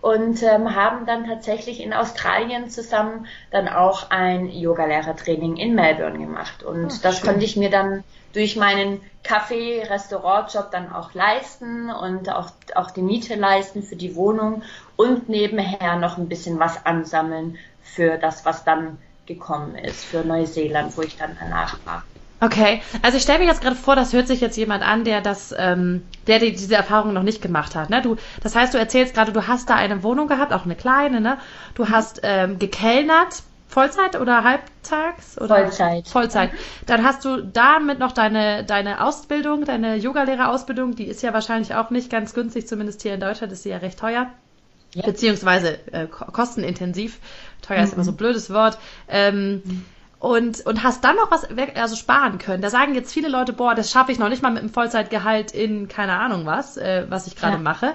und 0.00 0.42
ähm, 0.42 0.74
haben 0.74 1.06
dann 1.06 1.26
tatsächlich 1.26 1.82
in 1.82 1.92
Australien 1.92 2.70
zusammen 2.70 3.26
dann 3.50 3.68
auch 3.68 4.10
ein 4.10 4.48
Yogalehrertraining 4.48 5.56
in 5.56 5.74
Melbourne 5.74 6.18
gemacht. 6.18 6.62
Und 6.62 6.86
oh, 6.86 6.98
das 7.02 7.18
schön. 7.18 7.28
konnte 7.28 7.44
ich 7.44 7.56
mir 7.56 7.70
dann 7.70 8.04
durch 8.32 8.56
meinen 8.56 9.00
Café-Restaurant-Job 9.24 10.70
dann 10.70 10.92
auch 10.92 11.14
leisten 11.14 11.90
und 11.90 12.30
auch, 12.30 12.50
auch 12.74 12.90
die 12.90 13.02
Miete 13.02 13.34
leisten 13.34 13.82
für 13.82 13.96
die 13.96 14.14
Wohnung 14.14 14.62
und 14.96 15.28
nebenher 15.28 15.96
noch 15.96 16.18
ein 16.18 16.28
bisschen 16.28 16.58
was 16.60 16.84
ansammeln 16.86 17.58
für 17.82 18.18
das, 18.18 18.44
was 18.44 18.64
dann 18.64 18.98
gekommen 19.28 19.76
ist, 19.76 20.04
für 20.04 20.24
Neuseeland, 20.24 20.96
wo 20.96 21.02
ich 21.02 21.16
dann 21.16 21.36
danach 21.38 21.78
war. 21.84 22.02
Okay, 22.40 22.82
also 23.02 23.16
ich 23.16 23.24
stelle 23.24 23.40
mir 23.40 23.46
jetzt 23.46 23.60
gerade 23.60 23.74
vor, 23.74 23.96
das 23.96 24.12
hört 24.12 24.28
sich 24.28 24.40
jetzt 24.40 24.56
jemand 24.56 24.84
an, 24.84 25.02
der 25.02 25.20
das, 25.20 25.52
ähm, 25.58 26.04
der 26.28 26.38
die, 26.38 26.52
diese 26.52 26.76
Erfahrung 26.76 27.12
noch 27.12 27.24
nicht 27.24 27.42
gemacht 27.42 27.74
hat. 27.74 27.90
Ne? 27.90 28.00
Du, 28.00 28.16
das 28.42 28.54
heißt, 28.54 28.74
du 28.74 28.78
erzählst 28.78 29.14
gerade, 29.14 29.32
du 29.32 29.48
hast 29.48 29.68
da 29.70 29.74
eine 29.74 30.04
Wohnung 30.04 30.28
gehabt, 30.28 30.52
auch 30.52 30.64
eine 30.64 30.76
kleine, 30.76 31.20
ne? 31.20 31.38
Du 31.74 31.84
mhm. 31.84 31.90
hast 31.90 32.20
ähm, 32.22 32.60
gekellnert, 32.60 33.42
Vollzeit 33.66 34.18
oder 34.18 34.44
halbtags? 34.44 35.36
Oder? 35.38 35.56
Vollzeit. 35.56 36.08
Vollzeit. 36.08 36.50
Dann 36.86 37.04
hast 37.04 37.24
du 37.24 37.42
damit 37.42 37.98
noch 37.98 38.12
deine, 38.12 38.64
deine 38.64 39.04
Ausbildung, 39.04 39.64
deine 39.64 39.96
Yogalehrerausbildung, 39.96 40.94
die 40.94 41.06
ist 41.06 41.22
ja 41.22 41.32
wahrscheinlich 41.34 41.74
auch 41.74 41.90
nicht 41.90 42.08
ganz 42.08 42.34
günstig, 42.34 42.68
zumindest 42.68 43.02
hier 43.02 43.14
in 43.14 43.20
Deutschland 43.20 43.52
ist 43.52 43.64
sie 43.64 43.70
ja 43.70 43.78
recht 43.78 43.98
teuer. 43.98 44.30
Ja. 44.94 45.04
Beziehungsweise 45.04 45.78
äh, 45.92 46.06
kostenintensiv. 46.06 47.18
Teuer 47.62 47.78
mhm. 47.78 47.84
ist 47.84 47.92
immer 47.94 48.04
so 48.04 48.12
ein 48.12 48.16
blödes 48.16 48.50
Wort. 48.52 48.78
Ähm, 49.08 49.62
mhm. 49.64 49.84
und, 50.18 50.66
und 50.66 50.82
hast 50.82 51.04
dann 51.04 51.16
noch 51.16 51.30
was 51.30 51.46
also 51.74 51.96
sparen 51.96 52.38
können. 52.38 52.62
Da 52.62 52.70
sagen 52.70 52.94
jetzt 52.94 53.12
viele 53.12 53.28
Leute, 53.28 53.52
boah, 53.52 53.74
das 53.74 53.90
schaffe 53.90 54.12
ich 54.12 54.18
noch 54.18 54.28
nicht 54.28 54.42
mal 54.42 54.50
mit 54.50 54.60
einem 54.60 54.70
Vollzeitgehalt 54.70 55.52
in 55.52 55.88
keine 55.88 56.18
Ahnung 56.18 56.46
was, 56.46 56.76
äh, 56.76 57.06
was 57.08 57.26
ich 57.26 57.36
gerade 57.36 57.56
ja. 57.56 57.62
mache. 57.62 57.94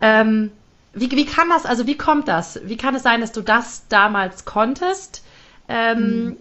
Ähm, 0.00 0.52
wie, 0.92 1.10
wie 1.10 1.26
kann 1.26 1.48
das, 1.48 1.66
also 1.66 1.86
wie 1.86 1.96
kommt 1.96 2.28
das? 2.28 2.60
Wie 2.64 2.76
kann 2.76 2.94
es 2.94 3.02
sein, 3.02 3.20
dass 3.20 3.32
du 3.32 3.42
das 3.42 3.86
damals 3.88 4.44
konntest? 4.44 5.24
Ähm, 5.68 6.24
mhm. 6.24 6.36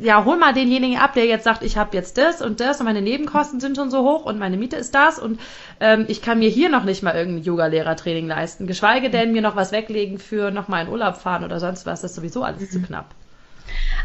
Ja, 0.00 0.24
hol 0.24 0.36
mal 0.36 0.52
denjenigen 0.52 0.98
ab, 0.98 1.14
der 1.14 1.26
jetzt 1.26 1.42
sagt, 1.42 1.62
ich 1.64 1.76
habe 1.76 1.96
jetzt 1.96 2.18
das 2.18 2.40
und 2.40 2.60
das 2.60 2.78
und 2.78 2.86
meine 2.86 3.02
Nebenkosten 3.02 3.58
sind 3.58 3.76
schon 3.76 3.90
so 3.90 4.04
hoch 4.04 4.24
und 4.24 4.38
meine 4.38 4.56
Miete 4.56 4.76
ist 4.76 4.94
das 4.94 5.18
und 5.18 5.40
ähm, 5.80 6.04
ich 6.06 6.22
kann 6.22 6.38
mir 6.38 6.48
hier 6.48 6.68
noch 6.68 6.84
nicht 6.84 7.02
mal 7.02 7.16
irgendein 7.16 7.42
Yoga-Lehrertraining 7.42 8.28
leisten, 8.28 8.68
geschweige 8.68 9.10
denn 9.10 9.32
mir 9.32 9.42
noch 9.42 9.56
was 9.56 9.72
weglegen 9.72 10.18
für 10.18 10.52
noch 10.52 10.68
mal 10.68 10.84
in 10.84 10.88
Urlaub 10.88 11.16
fahren 11.16 11.42
oder 11.42 11.58
sonst 11.58 11.84
was, 11.84 12.02
das 12.02 12.12
ist 12.12 12.16
sowieso 12.16 12.44
alles 12.44 12.60
mhm. 12.60 12.70
zu 12.70 12.82
knapp. 12.82 13.06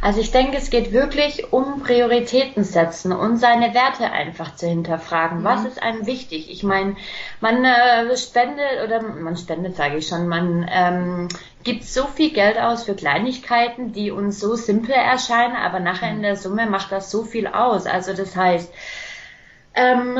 Also 0.02 0.20
ich 0.20 0.32
denke, 0.32 0.58
es 0.58 0.70
geht 0.70 0.92
wirklich 0.92 1.54
um 1.54 1.82
Prioritäten 1.82 2.66
setzen 2.66 3.14
und 3.14 3.38
seine 3.38 3.74
Werte 3.74 4.12
einfach 4.12 4.56
zu 4.56 4.68
hinterfragen. 4.68 5.40
Mhm. 5.40 5.44
Was 5.46 5.64
ist 5.64 5.82
einem 5.82 6.06
wichtig? 6.06 6.52
Ich 6.52 6.64
meine, 6.64 6.98
man 7.40 7.64
äh, 7.64 8.18
spendet 8.18 8.84
oder 8.84 9.02
man 9.02 9.38
spendet, 9.38 9.78
sage 9.78 9.98
ich 9.98 10.08
schon, 10.08 10.28
man 10.28 10.68
ähm, 10.70 11.30
gibt 11.63 11.84
so 11.84 12.08
viel 12.08 12.32
Geld 12.32 12.58
aus 12.58 12.84
für 12.84 12.95
Kleinigkeiten, 12.95 13.93
die 13.93 14.12
uns 14.12 14.39
so 14.39 14.56
simpel 14.56 14.91
erscheinen, 14.91 15.56
aber 15.56 15.80
nachher 15.80 16.12
in 16.12 16.21
der 16.21 16.36
Summe 16.36 16.65
macht 16.65 16.91
das 16.91 17.12
so 17.12 17.23
viel 17.23 17.47
aus. 17.47 17.86
Also 17.86 18.13
das 18.13 18.36
heißt, 18.36 18.73
ähm, 19.76 20.19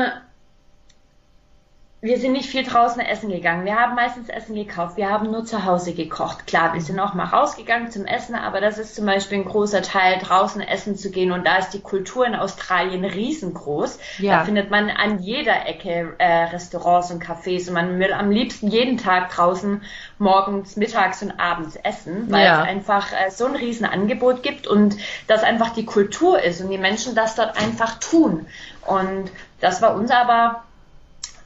wir 2.04 2.18
sind 2.18 2.32
nicht 2.32 2.50
viel 2.50 2.64
draußen 2.64 3.00
essen 3.00 3.30
gegangen. 3.30 3.64
Wir 3.64 3.76
haben 3.76 3.94
meistens 3.94 4.28
Essen 4.28 4.54
gekauft. 4.54 4.98
Wir 4.98 5.08
haben 5.08 5.30
nur 5.30 5.46
zu 5.46 5.64
Hause 5.64 5.94
gekocht. 5.94 6.46
Klar, 6.46 6.74
wir 6.74 6.82
sind 6.82 7.00
auch 7.00 7.14
mal 7.14 7.24
rausgegangen 7.24 7.90
zum 7.90 8.04
Essen, 8.04 8.34
aber 8.34 8.60
das 8.60 8.76
ist 8.76 8.94
zum 8.94 9.06
Beispiel 9.06 9.38
ein 9.38 9.46
großer 9.46 9.80
Teil, 9.80 10.18
draußen 10.18 10.60
essen 10.60 10.96
zu 10.96 11.10
gehen. 11.10 11.32
Und 11.32 11.46
da 11.46 11.56
ist 11.56 11.70
die 11.70 11.80
Kultur 11.80 12.26
in 12.26 12.34
Australien 12.34 13.06
riesengroß. 13.06 13.98
Ja. 14.18 14.36
Da 14.36 14.44
findet 14.44 14.70
man 14.70 14.90
an 14.90 15.20
jeder 15.20 15.66
Ecke 15.66 16.14
äh, 16.18 16.44
Restaurants 16.44 17.10
und 17.10 17.24
Cafés. 17.24 17.68
Und 17.68 17.74
man 17.74 17.98
will 17.98 18.12
am 18.12 18.30
liebsten 18.30 18.68
jeden 18.68 18.98
Tag 18.98 19.30
draußen 19.30 19.80
morgens, 20.18 20.76
mittags 20.76 21.22
und 21.22 21.40
abends 21.40 21.76
essen, 21.76 22.30
weil 22.30 22.44
ja. 22.44 22.64
es 22.64 22.68
einfach 22.68 23.12
äh, 23.12 23.30
so 23.30 23.46
ein 23.46 23.56
Riesenangebot 23.56 24.42
gibt 24.42 24.66
und 24.66 24.94
das 25.26 25.42
einfach 25.42 25.70
die 25.70 25.86
Kultur 25.86 26.38
ist 26.42 26.60
und 26.60 26.68
die 26.68 26.76
Menschen 26.76 27.14
das 27.14 27.34
dort 27.34 27.56
einfach 27.56 27.98
tun. 27.98 28.44
Und 28.86 29.32
das 29.62 29.80
war 29.80 29.94
uns 29.94 30.10
aber 30.10 30.63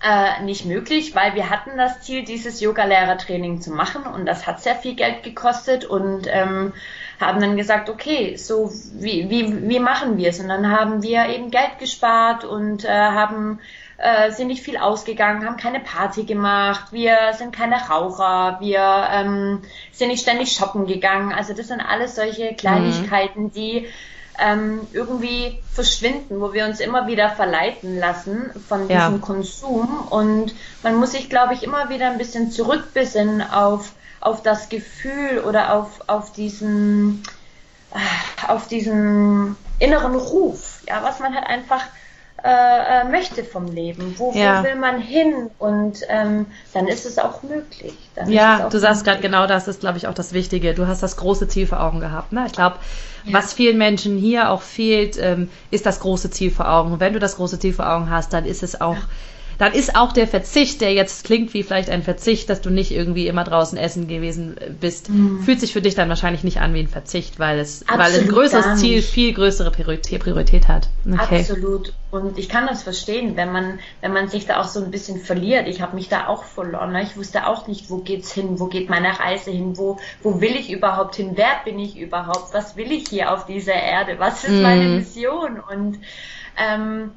äh, 0.02 0.42
nicht 0.42 0.64
möglich, 0.64 1.14
weil 1.14 1.34
wir 1.34 1.50
hatten 1.50 1.76
das 1.76 2.02
Ziel, 2.02 2.24
dieses 2.24 2.60
Yoga-Lehrertraining 2.60 3.60
zu 3.60 3.70
machen 3.72 4.04
und 4.04 4.26
das 4.26 4.46
hat 4.46 4.60
sehr 4.60 4.76
viel 4.76 4.94
Geld 4.94 5.22
gekostet 5.22 5.84
und 5.84 6.26
ähm, 6.28 6.72
haben 7.20 7.40
dann 7.40 7.56
gesagt, 7.56 7.90
okay, 7.90 8.36
so 8.36 8.70
wie, 8.92 9.28
wie, 9.28 9.68
wie 9.68 9.80
machen 9.80 10.16
wir 10.16 10.28
es? 10.28 10.38
Und 10.38 10.48
dann 10.48 10.70
haben 10.70 11.02
wir 11.02 11.26
eben 11.26 11.50
Geld 11.50 11.78
gespart 11.80 12.44
und 12.44 12.84
äh, 12.84 12.88
haben 12.88 13.58
äh, 13.96 14.30
sind 14.30 14.46
nicht 14.46 14.62
viel 14.62 14.76
ausgegangen, 14.76 15.44
haben 15.44 15.56
keine 15.56 15.80
Party 15.80 16.22
gemacht, 16.22 16.92
wir 16.92 17.32
sind 17.32 17.52
keine 17.52 17.76
Raucher, 17.88 18.58
wir 18.60 19.08
ähm, 19.10 19.62
sind 19.90 20.08
nicht 20.08 20.22
ständig 20.22 20.52
shoppen 20.52 20.86
gegangen. 20.86 21.32
Also 21.32 21.52
das 21.52 21.66
sind 21.66 21.80
alles 21.80 22.14
solche 22.14 22.54
Kleinigkeiten, 22.54 23.44
mhm. 23.44 23.52
die 23.52 23.88
ähm, 24.38 24.86
irgendwie 24.92 25.60
verschwinden, 25.72 26.40
wo 26.40 26.52
wir 26.52 26.66
uns 26.66 26.80
immer 26.80 27.06
wieder 27.06 27.30
verleiten 27.30 27.98
lassen 27.98 28.50
von 28.68 28.88
diesem 28.88 29.14
ja. 29.14 29.18
Konsum. 29.20 30.06
Und 30.10 30.54
man 30.82 30.96
muss 30.96 31.12
sich, 31.12 31.28
glaube 31.28 31.54
ich, 31.54 31.62
immer 31.62 31.88
wieder 31.90 32.10
ein 32.10 32.18
bisschen 32.18 32.50
zurückbesinnen 32.50 33.42
auf, 33.42 33.92
auf 34.20 34.42
das 34.42 34.68
Gefühl 34.68 35.42
oder 35.46 35.74
auf, 35.74 36.02
auf 36.06 36.32
diesen, 36.32 37.22
äh, 37.92 38.46
auf 38.50 38.68
diesen 38.68 39.56
inneren 39.78 40.14
Ruf, 40.14 40.82
ja, 40.86 41.02
was 41.02 41.20
man 41.20 41.34
halt 41.34 41.46
einfach 41.46 41.84
äh, 42.44 43.00
äh, 43.00 43.04
möchte 43.04 43.42
vom 43.44 43.66
Leben. 43.66 44.14
Wo, 44.16 44.32
ja. 44.32 44.60
wo, 44.60 44.64
will 44.64 44.76
man 44.76 45.00
hin? 45.00 45.50
Und 45.58 46.00
ähm, 46.08 46.46
dann 46.72 46.86
ist 46.86 47.04
es 47.04 47.18
auch 47.18 47.42
möglich. 47.42 47.94
Dann 48.14 48.30
ja, 48.30 48.66
auch 48.66 48.70
du 48.70 48.78
sagst 48.78 49.04
gerade 49.04 49.20
genau 49.20 49.46
das 49.46 49.66
ist, 49.66 49.80
glaube 49.80 49.98
ich, 49.98 50.06
auch 50.06 50.14
das 50.14 50.32
Wichtige. 50.32 50.74
Du 50.74 50.86
hast 50.86 51.02
das 51.02 51.16
große 51.16 51.48
Ziel 51.48 51.66
vor 51.66 51.80
Augen 51.80 52.00
gehabt. 52.00 52.32
Ne? 52.32 52.44
Ich 52.46 52.52
glaube, 52.52 52.76
ja. 53.24 53.32
was 53.32 53.52
vielen 53.52 53.78
Menschen 53.78 54.18
hier 54.18 54.50
auch 54.50 54.62
fehlt, 54.62 55.18
ähm, 55.18 55.50
ist 55.70 55.84
das 55.86 56.00
große 56.00 56.30
Ziel 56.30 56.50
vor 56.50 56.70
Augen. 56.70 56.92
Und 56.92 57.00
wenn 57.00 57.12
du 57.12 57.18
das 57.18 57.36
große 57.36 57.58
Ziel 57.58 57.74
vor 57.74 57.90
Augen 57.90 58.10
hast, 58.10 58.32
dann 58.32 58.44
ist 58.44 58.62
es 58.62 58.80
auch 58.80 58.94
ja 58.94 59.08
dann 59.58 59.72
ist 59.72 59.96
auch 59.96 60.12
der 60.12 60.28
Verzicht, 60.28 60.80
der 60.80 60.92
jetzt 60.92 61.24
klingt 61.24 61.52
wie 61.52 61.64
vielleicht 61.64 61.90
ein 61.90 62.02
Verzicht, 62.04 62.48
dass 62.48 62.60
du 62.60 62.70
nicht 62.70 62.92
irgendwie 62.92 63.26
immer 63.26 63.42
draußen 63.42 63.76
essen 63.76 64.06
gewesen 64.06 64.56
bist, 64.80 65.10
mhm. 65.10 65.42
fühlt 65.42 65.60
sich 65.60 65.72
für 65.72 65.82
dich 65.82 65.96
dann 65.96 66.08
wahrscheinlich 66.08 66.44
nicht 66.44 66.60
an 66.60 66.72
wie 66.74 66.80
ein 66.80 66.88
Verzicht, 66.88 67.40
weil 67.40 67.58
es, 67.58 67.82
Absolut 67.88 67.98
weil 67.98 68.20
ein 68.20 68.28
größeres 68.28 68.80
Ziel 68.80 69.02
viel 69.02 69.34
größere 69.34 69.72
Priorität, 69.72 70.22
Priorität 70.22 70.68
hat. 70.68 70.88
Okay. 71.04 71.40
Absolut. 71.40 71.92
Und 72.10 72.38
ich 72.38 72.48
kann 72.48 72.66
das 72.66 72.84
verstehen, 72.84 73.36
wenn 73.36 73.52
man, 73.52 73.80
wenn 74.00 74.12
man 74.12 74.28
sich 74.28 74.46
da 74.46 74.60
auch 74.60 74.68
so 74.68 74.82
ein 74.82 74.90
bisschen 74.92 75.20
verliert. 75.20 75.66
Ich 75.66 75.82
habe 75.82 75.96
mich 75.96 76.08
da 76.08 76.28
auch 76.28 76.44
verloren. 76.44 76.92
Ne? 76.92 77.02
Ich 77.02 77.16
wusste 77.16 77.46
auch 77.46 77.66
nicht, 77.66 77.90
wo 77.90 77.98
geht's 77.98 78.32
hin, 78.32 78.60
wo 78.60 78.66
geht 78.66 78.88
meine 78.88 79.18
Reise 79.18 79.50
hin, 79.50 79.76
wo, 79.76 79.98
wo 80.22 80.40
will 80.40 80.54
ich 80.54 80.70
überhaupt 80.70 81.16
hin, 81.16 81.32
wer 81.34 81.60
bin 81.64 81.78
ich 81.78 81.98
überhaupt, 81.98 82.54
was 82.54 82.76
will 82.76 82.92
ich 82.92 83.08
hier 83.08 83.32
auf 83.32 83.44
dieser 83.46 83.74
Erde, 83.74 84.18
was 84.18 84.44
ist 84.44 84.52
mhm. 84.52 84.62
meine 84.62 84.84
Mission? 84.84 85.60
Und 85.60 85.98
ähm, 86.56 87.10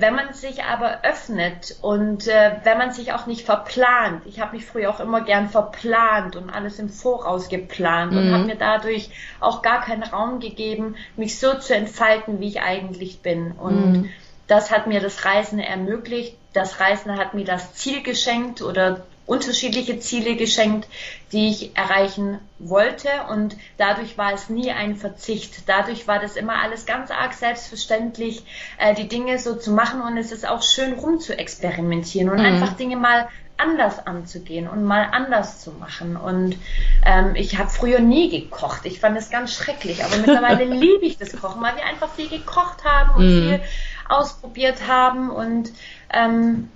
wenn 0.00 0.14
man 0.14 0.32
sich 0.32 0.62
aber 0.62 1.00
öffnet 1.02 1.76
und 1.82 2.28
äh, 2.28 2.52
wenn 2.62 2.78
man 2.78 2.92
sich 2.92 3.12
auch 3.12 3.26
nicht 3.26 3.44
verplant, 3.44 4.22
ich 4.26 4.38
habe 4.38 4.54
mich 4.54 4.64
früher 4.64 4.90
auch 4.90 5.00
immer 5.00 5.22
gern 5.22 5.48
verplant 5.48 6.36
und 6.36 6.50
alles 6.50 6.78
im 6.78 6.88
Voraus 6.88 7.48
geplant 7.48 8.12
mhm. 8.12 8.18
und 8.18 8.32
habe 8.32 8.44
mir 8.44 8.54
dadurch 8.54 9.10
auch 9.40 9.60
gar 9.60 9.80
keinen 9.80 10.04
Raum 10.04 10.38
gegeben, 10.38 10.94
mich 11.16 11.40
so 11.40 11.54
zu 11.54 11.74
entfalten, 11.74 12.38
wie 12.38 12.46
ich 12.46 12.60
eigentlich 12.60 13.22
bin. 13.22 13.50
Und 13.50 13.92
mhm. 13.92 14.10
das 14.46 14.70
hat 14.70 14.86
mir 14.86 15.00
das 15.00 15.24
Reisen 15.24 15.58
ermöglicht. 15.58 16.36
Das 16.52 16.78
Reisen 16.78 17.18
hat 17.18 17.34
mir 17.34 17.44
das 17.44 17.74
Ziel 17.74 18.02
geschenkt 18.04 18.62
oder 18.62 19.04
unterschiedliche 19.28 19.98
Ziele 20.00 20.36
geschenkt, 20.36 20.88
die 21.32 21.48
ich 21.48 21.76
erreichen 21.76 22.38
wollte 22.58 23.10
und 23.30 23.56
dadurch 23.76 24.16
war 24.16 24.32
es 24.32 24.48
nie 24.48 24.72
ein 24.72 24.96
Verzicht. 24.96 25.68
Dadurch 25.68 26.08
war 26.08 26.18
das 26.18 26.36
immer 26.36 26.62
alles 26.62 26.86
ganz 26.86 27.10
arg 27.10 27.34
selbstverständlich, 27.34 28.42
äh, 28.78 28.94
die 28.94 29.06
Dinge 29.06 29.38
so 29.38 29.54
zu 29.54 29.70
machen 29.70 30.00
und 30.00 30.16
es 30.16 30.32
ist 30.32 30.48
auch 30.48 30.62
schön 30.62 30.94
rum 30.94 31.20
zu 31.20 31.38
experimentieren 31.38 32.30
und 32.30 32.38
mhm. 32.38 32.46
einfach 32.46 32.72
Dinge 32.72 32.96
mal 32.96 33.28
anders 33.58 34.06
anzugehen 34.06 34.68
und 34.68 34.84
mal 34.84 35.08
anders 35.12 35.60
zu 35.60 35.72
machen. 35.72 36.16
Und 36.16 36.56
ähm, 37.04 37.34
ich 37.34 37.58
habe 37.58 37.68
früher 37.68 37.98
nie 37.98 38.30
gekocht. 38.30 38.86
Ich 38.86 39.00
fand 39.00 39.18
es 39.18 39.30
ganz 39.30 39.52
schrecklich, 39.52 40.04
aber 40.04 40.16
mittlerweile 40.16 40.64
liebe 40.74 41.04
ich 41.04 41.18
das 41.18 41.36
Kochen, 41.36 41.60
weil 41.60 41.76
wir 41.76 41.84
einfach 41.84 42.10
viel 42.14 42.28
gekocht 42.28 42.84
haben 42.84 43.16
und 43.16 43.26
mhm. 43.26 43.42
viel 43.42 43.60
ausprobiert 44.08 44.86
haben 44.86 45.28
und 45.30 45.70
ähm, 46.10 46.70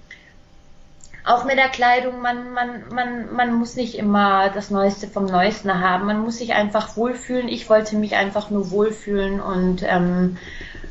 auch 1.24 1.44
mit 1.44 1.56
der 1.56 1.68
Kleidung, 1.68 2.20
man, 2.20 2.52
man, 2.52 2.82
man, 2.92 3.34
man 3.34 3.54
muss 3.54 3.76
nicht 3.76 3.94
immer 3.96 4.50
das 4.50 4.70
Neueste 4.70 5.06
vom 5.06 5.26
Neuesten 5.26 5.80
haben. 5.80 6.06
Man 6.06 6.20
muss 6.20 6.38
sich 6.38 6.52
einfach 6.52 6.96
wohlfühlen. 6.96 7.48
Ich 7.48 7.70
wollte 7.70 7.96
mich 7.96 8.16
einfach 8.16 8.50
nur 8.50 8.70
wohlfühlen 8.70 9.40
und 9.40 9.82
ähm, 9.84 10.36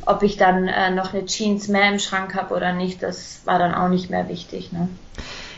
ob 0.06 0.24
ich 0.24 0.38
dann 0.38 0.68
äh, 0.68 0.92
noch 0.92 1.14
eine 1.14 1.26
Jeans 1.26 1.68
mehr 1.68 1.90
im 1.90 2.00
Schrank 2.00 2.36
habe 2.36 2.56
oder 2.56 2.74
nicht, 2.74 3.04
das 3.04 3.42
war 3.46 3.60
dann 3.60 3.74
auch 3.74 3.90
nicht 3.90 4.10
mehr 4.10 4.30
wichtig. 4.30 4.72
Ne? 4.72 4.90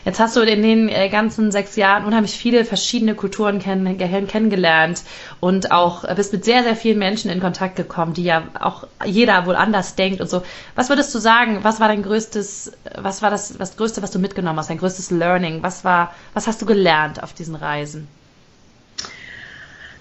Jetzt 0.04 0.20
hast 0.20 0.36
du 0.36 0.40
in 0.40 0.62
den 0.62 0.88
äh, 0.90 1.08
ganzen 1.08 1.50
sechs 1.50 1.76
Jahren 1.76 2.04
unheimlich 2.04 2.32
viele 2.32 2.66
verschiedene 2.66 3.14
Kulturen 3.14 3.58
kenn 3.58 3.96
kennengelernt 3.96 5.02
und 5.40 5.72
auch 5.72 6.04
äh, 6.04 6.14
bist 6.14 6.32
mit 6.32 6.44
sehr, 6.44 6.62
sehr 6.62 6.76
vielen 6.76 6.98
Menschen 6.98 7.30
in 7.30 7.40
Kontakt 7.40 7.76
gekommen, 7.76 8.12
die 8.12 8.24
ja 8.24 8.42
auch 8.60 8.86
jeder 9.06 9.46
wohl 9.46 9.56
anders 9.56 9.94
denkt 9.94 10.20
und 10.20 10.28
so. 10.28 10.42
Was 10.74 10.90
würdest 10.90 11.14
du 11.14 11.18
sagen, 11.18 11.60
was 11.62 11.80
war 11.80 11.88
dein 11.88 12.02
größtes, 12.02 12.72
was 12.96 13.22
war 13.22 13.30
das, 13.30 13.56
das 13.56 13.78
Größte, 13.78 14.02
was 14.02 14.10
du 14.10 14.18
mitgenommen 14.18 14.58
hast, 14.58 14.68
dein 14.68 14.78
größtes 14.78 15.10
Learning? 15.10 15.62
Was 15.62 15.84
war, 15.84 16.14
was 16.34 16.46
hast 16.46 16.60
du 16.60 16.66
gelernt 16.66 17.22
auf 17.22 17.32
diesen 17.32 17.54
Reisen? 17.54 18.06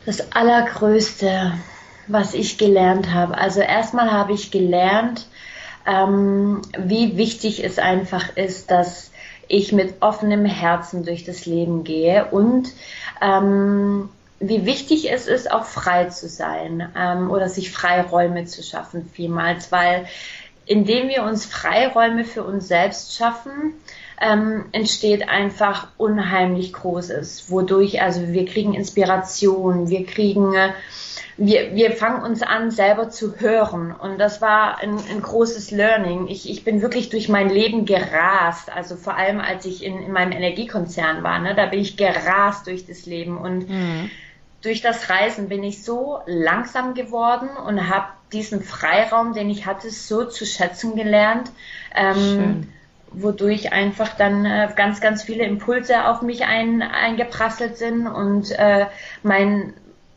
Das 0.06 0.34
Allergrößte, 0.34 1.54
was 2.08 2.34
ich 2.34 2.58
gelernt 2.58 3.14
habe. 3.14 3.38
Also 3.38 3.62
erstmal 3.62 4.12
habe 4.12 4.34
ich 4.34 4.52
gelernt, 4.52 5.28
ähm, 5.86 6.62
wie 6.78 7.16
wichtig 7.16 7.64
es 7.64 7.80
einfach 7.80 8.36
ist, 8.36 8.70
dass 8.70 9.13
ich 9.48 9.72
mit 9.72 9.96
offenem 10.02 10.46
Herzen 10.46 11.06
durch 11.06 11.24
das 11.24 11.46
Leben 11.46 11.84
gehe 11.84 12.26
und 12.26 12.72
ähm, 13.22 14.10
wie 14.40 14.66
wichtig 14.66 15.12
es 15.12 15.28
ist, 15.28 15.52
auch 15.52 15.66
frei 15.66 16.06
zu 16.06 16.28
sein 16.28 16.92
ähm, 16.98 17.32
oder 17.32 17.48
sich 17.48 17.72
Freiräume 17.72 18.46
zu 18.46 18.62
schaffen 18.62 19.10
vielmals, 19.14 19.72
weil 19.72 20.06
indem 20.66 21.10
wir 21.10 21.24
uns 21.24 21.46
Freiräume 21.46 22.24
für 22.24 22.44
uns 22.44 22.68
selbst 22.68 23.16
schaffen, 23.16 23.74
ähm, 24.22 24.66
entsteht 24.72 25.28
einfach 25.28 25.88
unheimlich 25.98 26.74
Großes, 26.74 27.50
wodurch 27.50 28.02
also 28.02 28.28
wir 28.30 28.46
kriegen 28.46 28.74
Inspiration, 28.74 29.90
wir 29.90 30.06
kriegen 30.06 30.54
äh, 30.54 30.72
wir, 31.38 31.74
wir 31.74 31.92
fangen 31.92 32.24
uns 32.24 32.42
an, 32.42 32.70
selber 32.70 33.10
zu 33.10 33.40
hören. 33.40 33.92
Und 33.92 34.20
das 34.20 34.42
war 34.42 34.80
ein, 34.80 34.98
ein 35.10 35.22
großes 35.22 35.72
Learning. 35.72 36.28
Ich, 36.28 36.50
ich 36.50 36.64
bin 36.64 36.82
wirklich 36.82 37.10
durch 37.10 37.30
mein 37.30 37.50
Leben 37.50 37.86
gerast. 37.86 38.72
Also 38.72 38.96
vor 38.96 39.16
allem, 39.16 39.40
als 39.40 39.66
ich 39.66 39.84
in, 39.84 40.02
in 40.04 40.12
meinem 40.12 40.32
Energiekonzern 40.32 41.24
war, 41.24 41.40
ne, 41.40 41.56
da 41.56 41.66
bin 41.66 41.80
ich 41.80 41.98
gerast 41.98 42.68
durch 42.68 42.86
das 42.86 43.06
Leben. 43.06 43.38
Und 43.38 43.70
mhm. 43.70 44.12
durch 44.62 44.82
das 44.82 45.10
Reisen 45.10 45.50
bin 45.50 45.64
ich 45.64 45.84
so 45.84 46.20
langsam 46.28 46.94
geworden 46.94 47.50
und 47.66 47.90
habe 47.90 48.08
diesen 48.32 48.62
Freiraum, 48.62 49.34
den 49.34 49.50
ich 49.50 49.66
hatte, 49.66 49.90
so 49.90 50.26
zu 50.26 50.46
schätzen 50.46 50.96
gelernt. 50.96 51.52
Ähm, 51.96 52.68
wodurch 53.16 53.72
einfach 53.72 54.16
dann 54.18 54.46
äh, 54.46 54.70
ganz, 54.76 55.00
ganz 55.00 55.24
viele 55.24 55.46
Impulse 55.46 56.06
auf 56.08 56.22
mich 56.22 56.46
ein, 56.46 56.82
eingeprasselt 56.82 57.78
sind 57.78 58.08
und 58.08 58.52
äh, 58.52 58.88
mein 59.22 59.74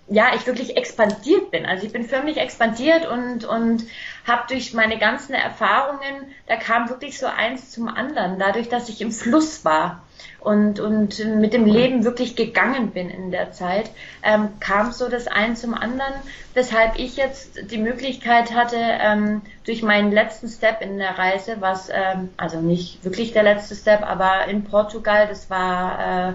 ja, 0.08 0.34
ich 0.34 0.46
wirklich 0.46 0.76
expandiert 0.76 1.50
bin. 1.50 1.66
Also 1.66 1.86
ich 1.86 1.92
bin 1.92 2.04
förmlich 2.04 2.36
expandiert 2.36 3.06
und, 3.06 3.44
und 3.44 3.84
habe 4.26 4.42
durch 4.48 4.72
meine 4.72 4.98
ganzen 4.98 5.34
Erfahrungen, 5.34 6.32
da 6.46 6.56
kam 6.56 6.88
wirklich 6.88 7.18
so 7.18 7.26
eins 7.26 7.70
zum 7.70 7.88
anderen, 7.88 8.38
dadurch, 8.38 8.68
dass 8.68 8.88
ich 8.88 9.00
im 9.00 9.10
Fluss 9.10 9.64
war 9.64 10.02
und, 10.38 10.78
und 10.78 11.18
mit 11.24 11.52
dem 11.52 11.66
Leben 11.66 12.04
wirklich 12.04 12.36
gegangen 12.36 12.92
bin 12.92 13.10
in 13.10 13.32
der 13.32 13.50
Zeit, 13.50 13.90
ähm, 14.22 14.60
kam 14.60 14.92
so 14.92 15.08
das 15.08 15.26
ein 15.26 15.56
zum 15.56 15.74
anderen, 15.74 16.14
weshalb 16.54 16.98
ich 17.00 17.16
jetzt 17.16 17.70
die 17.72 17.78
Möglichkeit 17.78 18.54
hatte, 18.54 18.76
ähm, 18.78 19.42
durch 19.64 19.82
meinen 19.82 20.12
letzten 20.12 20.48
Step 20.48 20.82
in 20.82 20.98
der 20.98 21.18
Reise, 21.18 21.56
was, 21.58 21.88
ähm, 21.92 22.28
also 22.36 22.60
nicht 22.60 23.04
wirklich 23.04 23.32
der 23.32 23.42
letzte 23.42 23.74
Step, 23.74 24.02
aber 24.02 24.46
in 24.46 24.62
Portugal, 24.62 25.26
das 25.26 25.50
war... 25.50 26.30
Äh, 26.30 26.34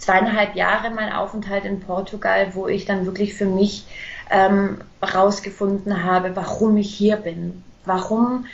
zweieinhalb 0.00 0.56
Jahre 0.56 0.90
mein 0.90 1.12
Aufenthalt 1.12 1.64
in 1.64 1.80
Portugal, 1.80 2.54
wo 2.54 2.66
ich 2.66 2.86
dann 2.86 3.06
wirklich 3.06 3.34
für 3.34 3.46
mich 3.46 3.84
ähm, 4.30 4.78
habe, 6.04 6.36
warum 6.36 6.76
ich 6.76 6.92
hier 6.92 7.16
bin, 7.16 7.62
warum 7.84 8.46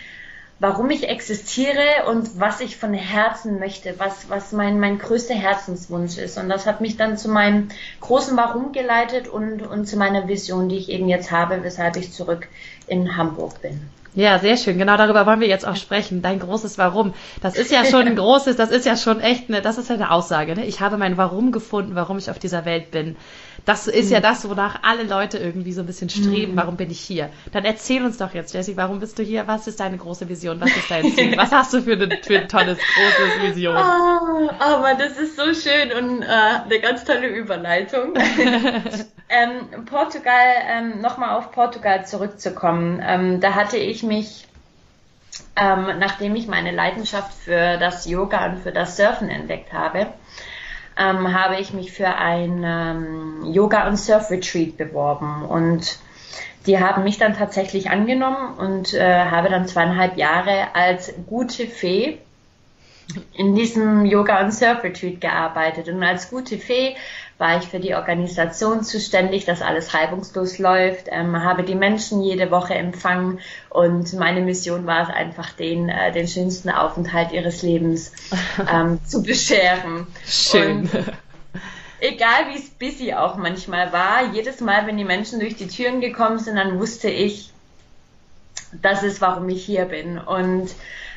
warum 0.58 0.90
ich 0.90 1.08
existiere 1.08 2.08
und 2.08 2.40
was 2.40 2.60
ich 2.60 2.76
von 2.76 2.94
Herzen 2.94 3.58
möchte, 3.58 3.98
was, 3.98 4.30
was 4.30 4.52
mein, 4.52 4.80
mein 4.80 4.98
größter 4.98 5.34
Herzenswunsch 5.34 6.16
ist. 6.16 6.38
Und 6.38 6.48
das 6.48 6.66
hat 6.66 6.80
mich 6.80 6.96
dann 6.96 7.18
zu 7.18 7.28
meinem 7.28 7.68
großen 8.00 8.36
Warum 8.36 8.72
geleitet 8.72 9.28
und, 9.28 9.62
und 9.62 9.86
zu 9.86 9.96
meiner 9.96 10.28
Vision, 10.28 10.68
die 10.68 10.78
ich 10.78 10.88
eben 10.88 11.08
jetzt 11.08 11.30
habe, 11.30 11.62
weshalb 11.62 11.96
ich 11.96 12.12
zurück 12.12 12.48
in 12.86 13.16
Hamburg 13.16 13.60
bin. 13.60 13.80
Ja, 14.16 14.38
sehr 14.38 14.56
schön. 14.56 14.78
Genau 14.78 14.96
darüber 14.96 15.26
wollen 15.26 15.40
wir 15.40 15.46
jetzt 15.46 15.66
auch 15.68 15.76
sprechen. 15.76 16.22
Dein 16.22 16.38
großes 16.38 16.78
Warum. 16.78 17.12
Das 17.42 17.54
ist 17.54 17.70
ja 17.70 17.84
schon 17.84 18.06
ein 18.06 18.16
großes, 18.16 18.56
das 18.56 18.70
ist 18.70 18.86
ja 18.86 18.96
schon 18.96 19.20
echt 19.20 19.50
eine, 19.50 19.60
das 19.60 19.76
ist 19.76 19.90
ja 19.90 19.94
eine 19.94 20.10
Aussage. 20.10 20.56
Ne? 20.56 20.64
Ich 20.64 20.80
habe 20.80 20.96
mein 20.96 21.18
Warum 21.18 21.52
gefunden, 21.52 21.94
warum 21.94 22.16
ich 22.16 22.30
auf 22.30 22.38
dieser 22.38 22.64
Welt 22.64 22.90
bin. 22.90 23.16
Das 23.64 23.86
ist 23.86 24.06
mhm. 24.06 24.12
ja 24.12 24.20
das, 24.20 24.48
wonach 24.48 24.80
alle 24.82 25.04
Leute 25.04 25.38
irgendwie 25.38 25.72
so 25.72 25.80
ein 25.80 25.86
bisschen 25.86 26.08
streben. 26.08 26.52
Mhm. 26.52 26.56
Warum 26.56 26.76
bin 26.76 26.90
ich 26.90 27.00
hier? 27.00 27.30
Dann 27.52 27.64
erzähl 27.64 28.04
uns 28.04 28.18
doch 28.18 28.34
jetzt, 28.34 28.54
Jessie, 28.54 28.76
warum 28.76 29.00
bist 29.00 29.18
du 29.18 29.22
hier? 29.22 29.46
Was 29.46 29.66
ist 29.66 29.80
deine 29.80 29.96
große 29.96 30.28
Vision? 30.28 30.60
Was 30.60 30.76
ist 30.76 30.90
dein 30.90 31.04
Ziel? 31.12 31.36
Was 31.36 31.52
hast 31.52 31.72
du 31.72 31.82
für, 31.82 31.94
eine, 31.94 32.18
für 32.22 32.38
ein 32.38 32.48
tolles, 32.48 32.78
großes 32.78 33.42
Vision? 33.42 33.76
Oh, 33.76 34.50
aber 34.58 34.94
das 34.94 35.18
ist 35.18 35.36
so 35.36 35.52
schön 35.54 35.92
und 35.92 36.22
äh, 36.22 36.26
eine 36.26 36.80
ganz 36.80 37.04
tolle 37.04 37.28
Überleitung. 37.28 38.14
ähm, 39.28 39.84
Portugal, 39.86 40.54
ähm, 40.68 41.00
nochmal 41.00 41.36
auf 41.36 41.50
Portugal 41.52 42.06
zurückzukommen. 42.06 43.02
Ähm, 43.04 43.40
da 43.40 43.54
hatte 43.54 43.78
ich 43.78 44.02
mich 44.02 44.46
ähm, 45.56 45.98
nachdem 45.98 46.36
ich 46.36 46.46
meine 46.46 46.70
Leidenschaft 46.70 47.32
für 47.32 47.78
das 47.78 48.06
Yoga 48.06 48.46
und 48.46 48.58
für 48.58 48.72
das 48.72 48.96
Surfen 48.96 49.28
entdeckt 49.28 49.72
habe, 49.72 50.06
ähm, 50.98 51.32
habe 51.32 51.60
ich 51.60 51.72
mich 51.72 51.92
für 51.92 52.08
ein 52.08 52.62
ähm, 52.64 53.52
Yoga- 53.52 53.88
und 53.88 53.96
Surf-Retreat 53.96 54.76
beworben. 54.76 55.44
Und 55.44 55.98
die 56.66 56.80
haben 56.80 57.04
mich 57.04 57.18
dann 57.18 57.34
tatsächlich 57.34 57.90
angenommen 57.90 58.58
und 58.58 58.94
äh, 58.94 59.24
habe 59.26 59.48
dann 59.48 59.68
zweieinhalb 59.68 60.16
Jahre 60.16 60.74
als 60.74 61.14
gute 61.26 61.66
Fee 61.66 62.18
in 63.34 63.54
diesem 63.54 64.04
Yoga- 64.04 64.44
und 64.44 64.52
Surf-Retreat 64.52 65.20
gearbeitet. 65.20 65.88
Und 65.88 66.02
als 66.02 66.30
gute 66.30 66.58
Fee 66.58 66.96
war 67.38 67.58
ich 67.58 67.68
für 67.68 67.78
die 67.78 67.94
Organisation 67.94 68.82
zuständig, 68.82 69.44
dass 69.44 69.60
alles 69.60 69.94
reibungslos 69.94 70.58
läuft, 70.58 71.06
ähm, 71.10 71.42
habe 71.42 71.62
die 71.62 71.74
Menschen 71.74 72.22
jede 72.22 72.50
Woche 72.50 72.74
empfangen 72.74 73.40
und 73.68 74.12
meine 74.14 74.40
Mission 74.40 74.86
war 74.86 75.02
es 75.02 75.14
einfach, 75.14 75.50
den, 75.50 75.88
äh, 75.90 76.12
den 76.12 76.28
schönsten 76.28 76.70
Aufenthalt 76.70 77.32
ihres 77.32 77.62
Lebens 77.62 78.12
ähm, 78.72 79.00
zu 79.04 79.22
bescheren. 79.22 80.06
Schön. 80.24 80.80
Und 80.80 80.90
egal 82.00 82.48
wie 82.50 82.58
es 82.58 82.70
busy 82.70 83.12
auch 83.12 83.36
manchmal 83.36 83.92
war, 83.92 84.32
jedes 84.32 84.60
Mal, 84.60 84.86
wenn 84.86 84.96
die 84.96 85.04
Menschen 85.04 85.38
durch 85.38 85.56
die 85.56 85.68
Türen 85.68 86.00
gekommen 86.00 86.38
sind, 86.38 86.56
dann 86.56 86.78
wusste 86.78 87.10
ich, 87.10 87.52
das 88.82 89.02
ist, 89.02 89.20
warum 89.20 89.48
ich 89.48 89.64
hier 89.64 89.84
bin. 89.84 90.18
Und 90.18 90.70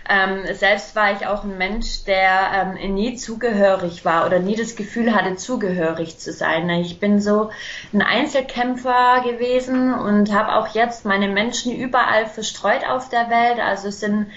ähm, 0.10 0.54
selbst 0.54 0.96
war 0.96 1.14
ich 1.14 1.28
auch 1.28 1.44
ein 1.44 1.58
Mensch, 1.58 2.04
der 2.04 2.76
ähm, 2.78 2.96
nie 2.96 3.16
zugehörig 3.16 4.04
war 4.06 4.26
oder 4.26 4.40
nie 4.40 4.56
das 4.56 4.76
Gefühl 4.76 5.14
hatte, 5.14 5.36
zugehörig 5.36 6.18
zu 6.18 6.34
sein. 6.34 6.70
Ich 6.72 7.00
bin 7.00 7.22
so 7.22 7.52
ein 7.94 8.02
Einzelkämpfer 8.02 9.22
gewesen 9.24 9.94
und 9.94 10.34
habe 10.34 10.56
auch 10.56 10.70
jetzt 10.70 11.06
meine 11.06 11.28
Menschen 11.28 11.76
überall 11.76 12.26
verstreut 12.26 12.88
auf 12.90 13.10
der 13.10 13.30
Welt. 13.30 13.60
Also 13.60 13.90
es 13.90 14.00
sind 14.00 14.32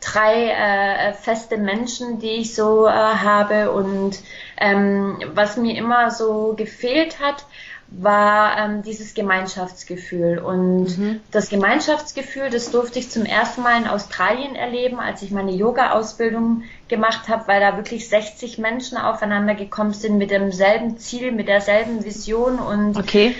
drei 0.00 0.50
äh, 0.50 1.12
feste 1.14 1.56
Menschen, 1.56 2.18
die 2.18 2.40
ich 2.40 2.54
so 2.54 2.86
äh, 2.86 2.90
habe 2.90 3.72
und 3.72 4.18
ähm, 4.58 5.18
was 5.32 5.56
mir 5.56 5.76
immer 5.76 6.10
so 6.10 6.52
gefehlt 6.54 7.20
hat, 7.20 7.46
war 7.88 8.58
ähm, 8.58 8.82
dieses 8.82 9.14
Gemeinschaftsgefühl. 9.14 10.38
Und 10.38 10.98
mhm. 10.98 11.20
das 11.30 11.48
Gemeinschaftsgefühl, 11.48 12.50
das 12.50 12.70
durfte 12.70 12.98
ich 12.98 13.10
zum 13.10 13.24
ersten 13.24 13.62
Mal 13.62 13.80
in 13.80 13.86
Australien 13.86 14.54
erleben, 14.54 15.00
als 15.00 15.22
ich 15.22 15.30
meine 15.30 15.52
Yoga-Ausbildung 15.52 16.64
gemacht 16.88 17.28
habe, 17.28 17.46
weil 17.46 17.60
da 17.60 17.76
wirklich 17.76 18.08
60 18.08 18.58
Menschen 18.58 18.98
aufeinander 18.98 19.54
gekommen 19.54 19.94
sind 19.94 20.18
mit 20.18 20.30
demselben 20.30 20.98
Ziel, 20.98 21.32
mit 21.32 21.48
derselben 21.48 22.04
Vision 22.04 22.58
und 22.58 22.96
okay. 22.96 23.34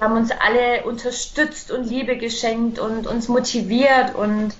haben 0.00 0.16
uns 0.16 0.30
alle 0.30 0.84
unterstützt 0.84 1.70
und 1.70 1.88
Liebe 1.88 2.16
geschenkt 2.16 2.78
und 2.78 3.06
uns 3.06 3.28
motiviert 3.28 4.14
und 4.14 4.54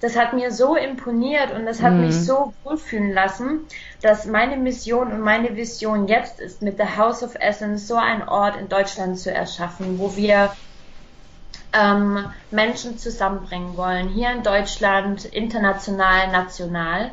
das 0.00 0.16
hat 0.16 0.32
mir 0.32 0.50
so 0.50 0.76
imponiert 0.76 1.52
und 1.52 1.66
das 1.66 1.82
hat 1.82 1.92
mhm. 1.92 2.06
mich 2.06 2.14
so 2.14 2.52
wohlfühlen 2.64 3.12
lassen, 3.12 3.66
dass 4.00 4.26
meine 4.26 4.56
Mission 4.56 5.12
und 5.12 5.20
meine 5.20 5.56
Vision 5.56 6.08
jetzt 6.08 6.40
ist, 6.40 6.62
mit 6.62 6.78
The 6.78 6.96
House 6.96 7.22
of 7.22 7.34
Essence 7.34 7.86
so 7.86 7.96
einen 7.96 8.22
Ort 8.22 8.56
in 8.56 8.68
Deutschland 8.68 9.18
zu 9.18 9.32
erschaffen, 9.32 9.98
wo 9.98 10.16
wir 10.16 10.50
ähm, 11.72 12.24
Menschen 12.50 12.98
zusammenbringen 12.98 13.76
wollen, 13.76 14.08
hier 14.08 14.30
in 14.32 14.42
Deutschland, 14.42 15.26
international, 15.26 16.28
national. 16.32 17.10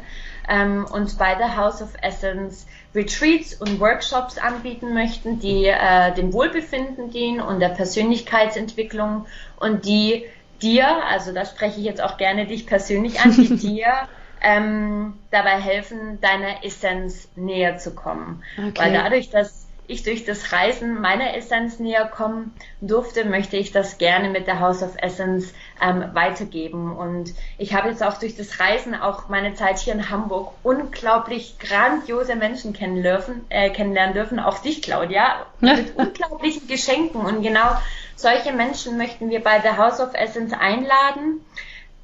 Ähm, 0.50 0.86
und 0.90 1.18
bei 1.18 1.36
The 1.36 1.58
House 1.58 1.82
of 1.82 1.90
Essence 2.02 2.66
Retreats 2.96 3.54
und 3.54 3.82
Workshops 3.82 4.38
anbieten 4.38 4.94
möchten, 4.94 5.40
die 5.40 5.66
äh, 5.66 6.14
dem 6.14 6.32
Wohlbefinden 6.32 7.12
dienen 7.12 7.42
und 7.42 7.60
der 7.60 7.70
Persönlichkeitsentwicklung 7.70 9.26
und 9.60 9.86
die 9.86 10.26
dir, 10.62 10.88
also 11.06 11.34
da 11.34 11.46
spreche 11.46 11.80
ich 11.80 11.86
jetzt 11.86 12.02
auch 12.02 12.18
gerne 12.18 12.46
dich 12.46 12.66
persönlich 12.66 13.22
an, 13.22 13.32
die 13.32 13.56
dir 13.58 14.08
ähm, 14.42 15.14
dabei 15.32 15.60
helfen, 15.60 16.20
deiner 16.22 16.64
Essenz 16.64 17.30
näher 17.36 17.78
zu 17.78 17.96
kommen. 17.96 18.44
Okay. 18.58 18.74
Weil 18.76 18.94
dadurch, 18.94 19.30
dass 19.30 19.68
ich 19.88 20.04
durch 20.04 20.26
das 20.26 20.52
Reisen 20.52 21.00
meiner 21.00 21.36
Essenz 21.36 21.80
näher 21.80 22.06
kommen 22.06 22.54
durfte, 22.82 23.26
möchte 23.26 23.58
ich 23.58 23.72
das 23.72 23.98
gerne 23.98 24.30
mit 24.30 24.46
der 24.48 24.60
House 24.60 24.84
of 24.84 24.96
Essence 25.02 25.54
ähm, 25.82 26.04
weitergeben. 26.14 26.96
Und 26.96 27.34
ich 27.58 27.74
habe 27.74 27.90
jetzt 27.90 28.04
auch 28.04 28.18
durch 28.18 28.36
das 28.36 28.60
Reisen, 28.60 28.96
auch 28.96 29.30
meine 29.30 29.56
Zeit 29.56 29.80
hier 29.80 29.94
in 29.94 30.10
Hamburg, 30.10 30.54
unglaublich 30.64 31.58
grandiose 31.60 32.36
Menschen 32.36 32.74
kennenlernen 32.74 33.18
dürfen, 33.18 33.46
äh, 33.50 33.70
kennenlernen 33.70 34.14
dürfen, 34.14 34.40
auch 34.40 34.60
dich, 34.60 34.82
Claudia, 34.82 35.46
mit 35.60 35.96
unglaublichen 35.96 36.68
Geschenken. 36.68 37.22
Und 37.22 37.42
genau 37.42 37.78
solche 38.16 38.52
Menschen 38.52 38.98
möchten 38.98 39.30
wir 39.30 39.44
bei 39.44 39.60
der 39.60 39.78
House 39.78 40.00
of 40.00 40.14
Essence 40.14 40.54
einladen 40.54 41.42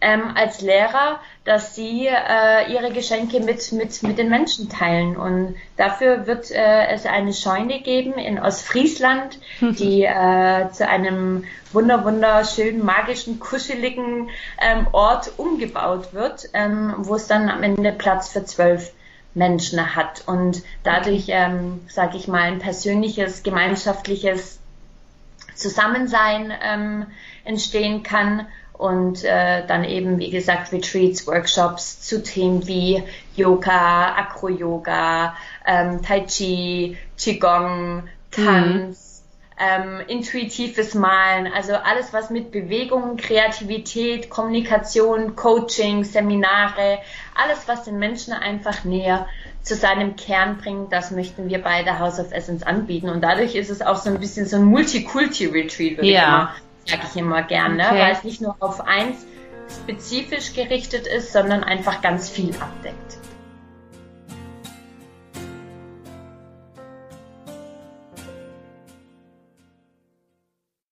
ähm, 0.04 0.36
als 0.36 0.62
Lehrer, 0.62 1.20
dass 1.46 1.76
sie 1.76 2.08
äh, 2.08 2.72
ihre 2.72 2.92
Geschenke 2.92 3.40
mit, 3.40 3.72
mit, 3.72 4.04
mit 4.04 4.18
den 4.18 4.30
Menschen 4.30 4.70
teilen. 4.70 5.16
Und 5.16 5.56
dafür 5.78 6.28
wird 6.28 6.52
äh, 6.52 6.88
es 6.88 7.06
eine 7.06 7.34
Scheune 7.34 7.82
geben 7.82 8.14
in 8.14 8.38
Ostfriesland, 8.38 9.40
die 9.62 10.04
äh, 10.04 10.70
zu 10.72 10.88
einem 10.88 11.46
wunder 11.72 12.04
wunderschönen, 12.04 12.86
magischen, 12.86 13.40
kuscheligen 13.40 14.30
ähm, 14.62 14.88
Ort 14.92 15.32
umgebaut 15.38 16.14
wird, 16.14 16.50
ähm, 16.54 16.94
wo 16.98 17.16
es 17.16 17.28
dann 17.28 17.50
am 17.50 17.64
Ende 17.64 17.94
Platz 17.94 18.30
für 18.30 18.44
zwölf 18.44 18.92
Menschen 19.34 19.96
hat 19.96 20.24
und 20.28 20.62
dadurch, 20.84 21.26
ähm, 21.30 21.82
sage 21.88 22.18
ich 22.18 22.28
mal, 22.28 22.44
ein 22.44 22.60
persönliches, 22.60 23.42
gemeinschaftliches 23.42 24.60
Zusammensein 25.56 26.54
ähm, 26.62 27.08
entstehen 27.44 28.04
kann 28.04 28.48
und 28.74 29.24
äh, 29.24 29.66
dann 29.68 29.84
eben, 29.84 30.18
wie 30.20 30.32
gesagt, 30.32 30.72
Retreats, 30.72 31.26
Workshops 31.28 32.02
zu 32.02 32.22
Themen 32.24 32.68
wie 32.68 33.04
Yoga, 33.36 34.16
Acro-Yoga, 34.16 35.36
ähm, 35.66 36.02
Tai 36.02 36.22
Chi, 36.22 36.98
Qigong, 37.18 38.04
Tanz, 38.32 39.24
mhm. 39.60 40.00
ähm, 40.00 40.02
intuitives 40.08 40.96
Malen, 40.96 41.52
also 41.54 41.74
alles, 41.74 42.14
was 42.14 42.30
mit 42.32 42.52
Bewegung, 42.52 43.16
Kreativität, 43.18 44.30
Kommunikation, 44.30 45.36
Coaching, 45.36 46.04
Seminare, 46.04 47.00
alles, 47.36 47.68
was 47.68 47.84
den 47.84 48.00
Menschen 48.00 48.34
einfach 48.34 48.84
näher 48.84 49.28
zu 49.62 49.76
seinem 49.76 50.18
Kern 50.18 50.58
bringt, 50.58 50.92
das 50.92 51.12
möchten 51.12 51.50
wir 51.50 51.62
bei 51.62 51.84
der 51.84 52.00
House 52.00 52.20
of 52.20 52.34
Essence 52.34 52.64
anbieten. 52.64 53.08
Und 53.08 53.22
dadurch 53.22 53.56
ist 53.56 53.70
es 53.70 53.82
auch 53.82 53.96
so 53.96 54.10
ein 54.10 54.20
bisschen 54.20 54.46
so 54.46 54.58
ein 54.58 54.66
Multikulti-Retreat, 54.66 55.98
würde 55.98 56.08
ja. 56.10 56.54
ich 56.56 56.73
sage 56.86 57.04
ich 57.10 57.20
immer 57.20 57.44
gerne, 57.44 57.86
okay. 57.88 58.00
weil 58.00 58.12
es 58.14 58.24
nicht 58.24 58.42
nur 58.42 58.56
auf 58.60 58.82
eins 58.82 59.26
spezifisch 59.84 60.54
gerichtet 60.54 61.08
ist, 61.08 61.34
sondern 61.34 61.64
einfach 61.64 62.02
ganz 62.02 62.30
viel 62.30 62.54
abdeckt. 62.60 63.18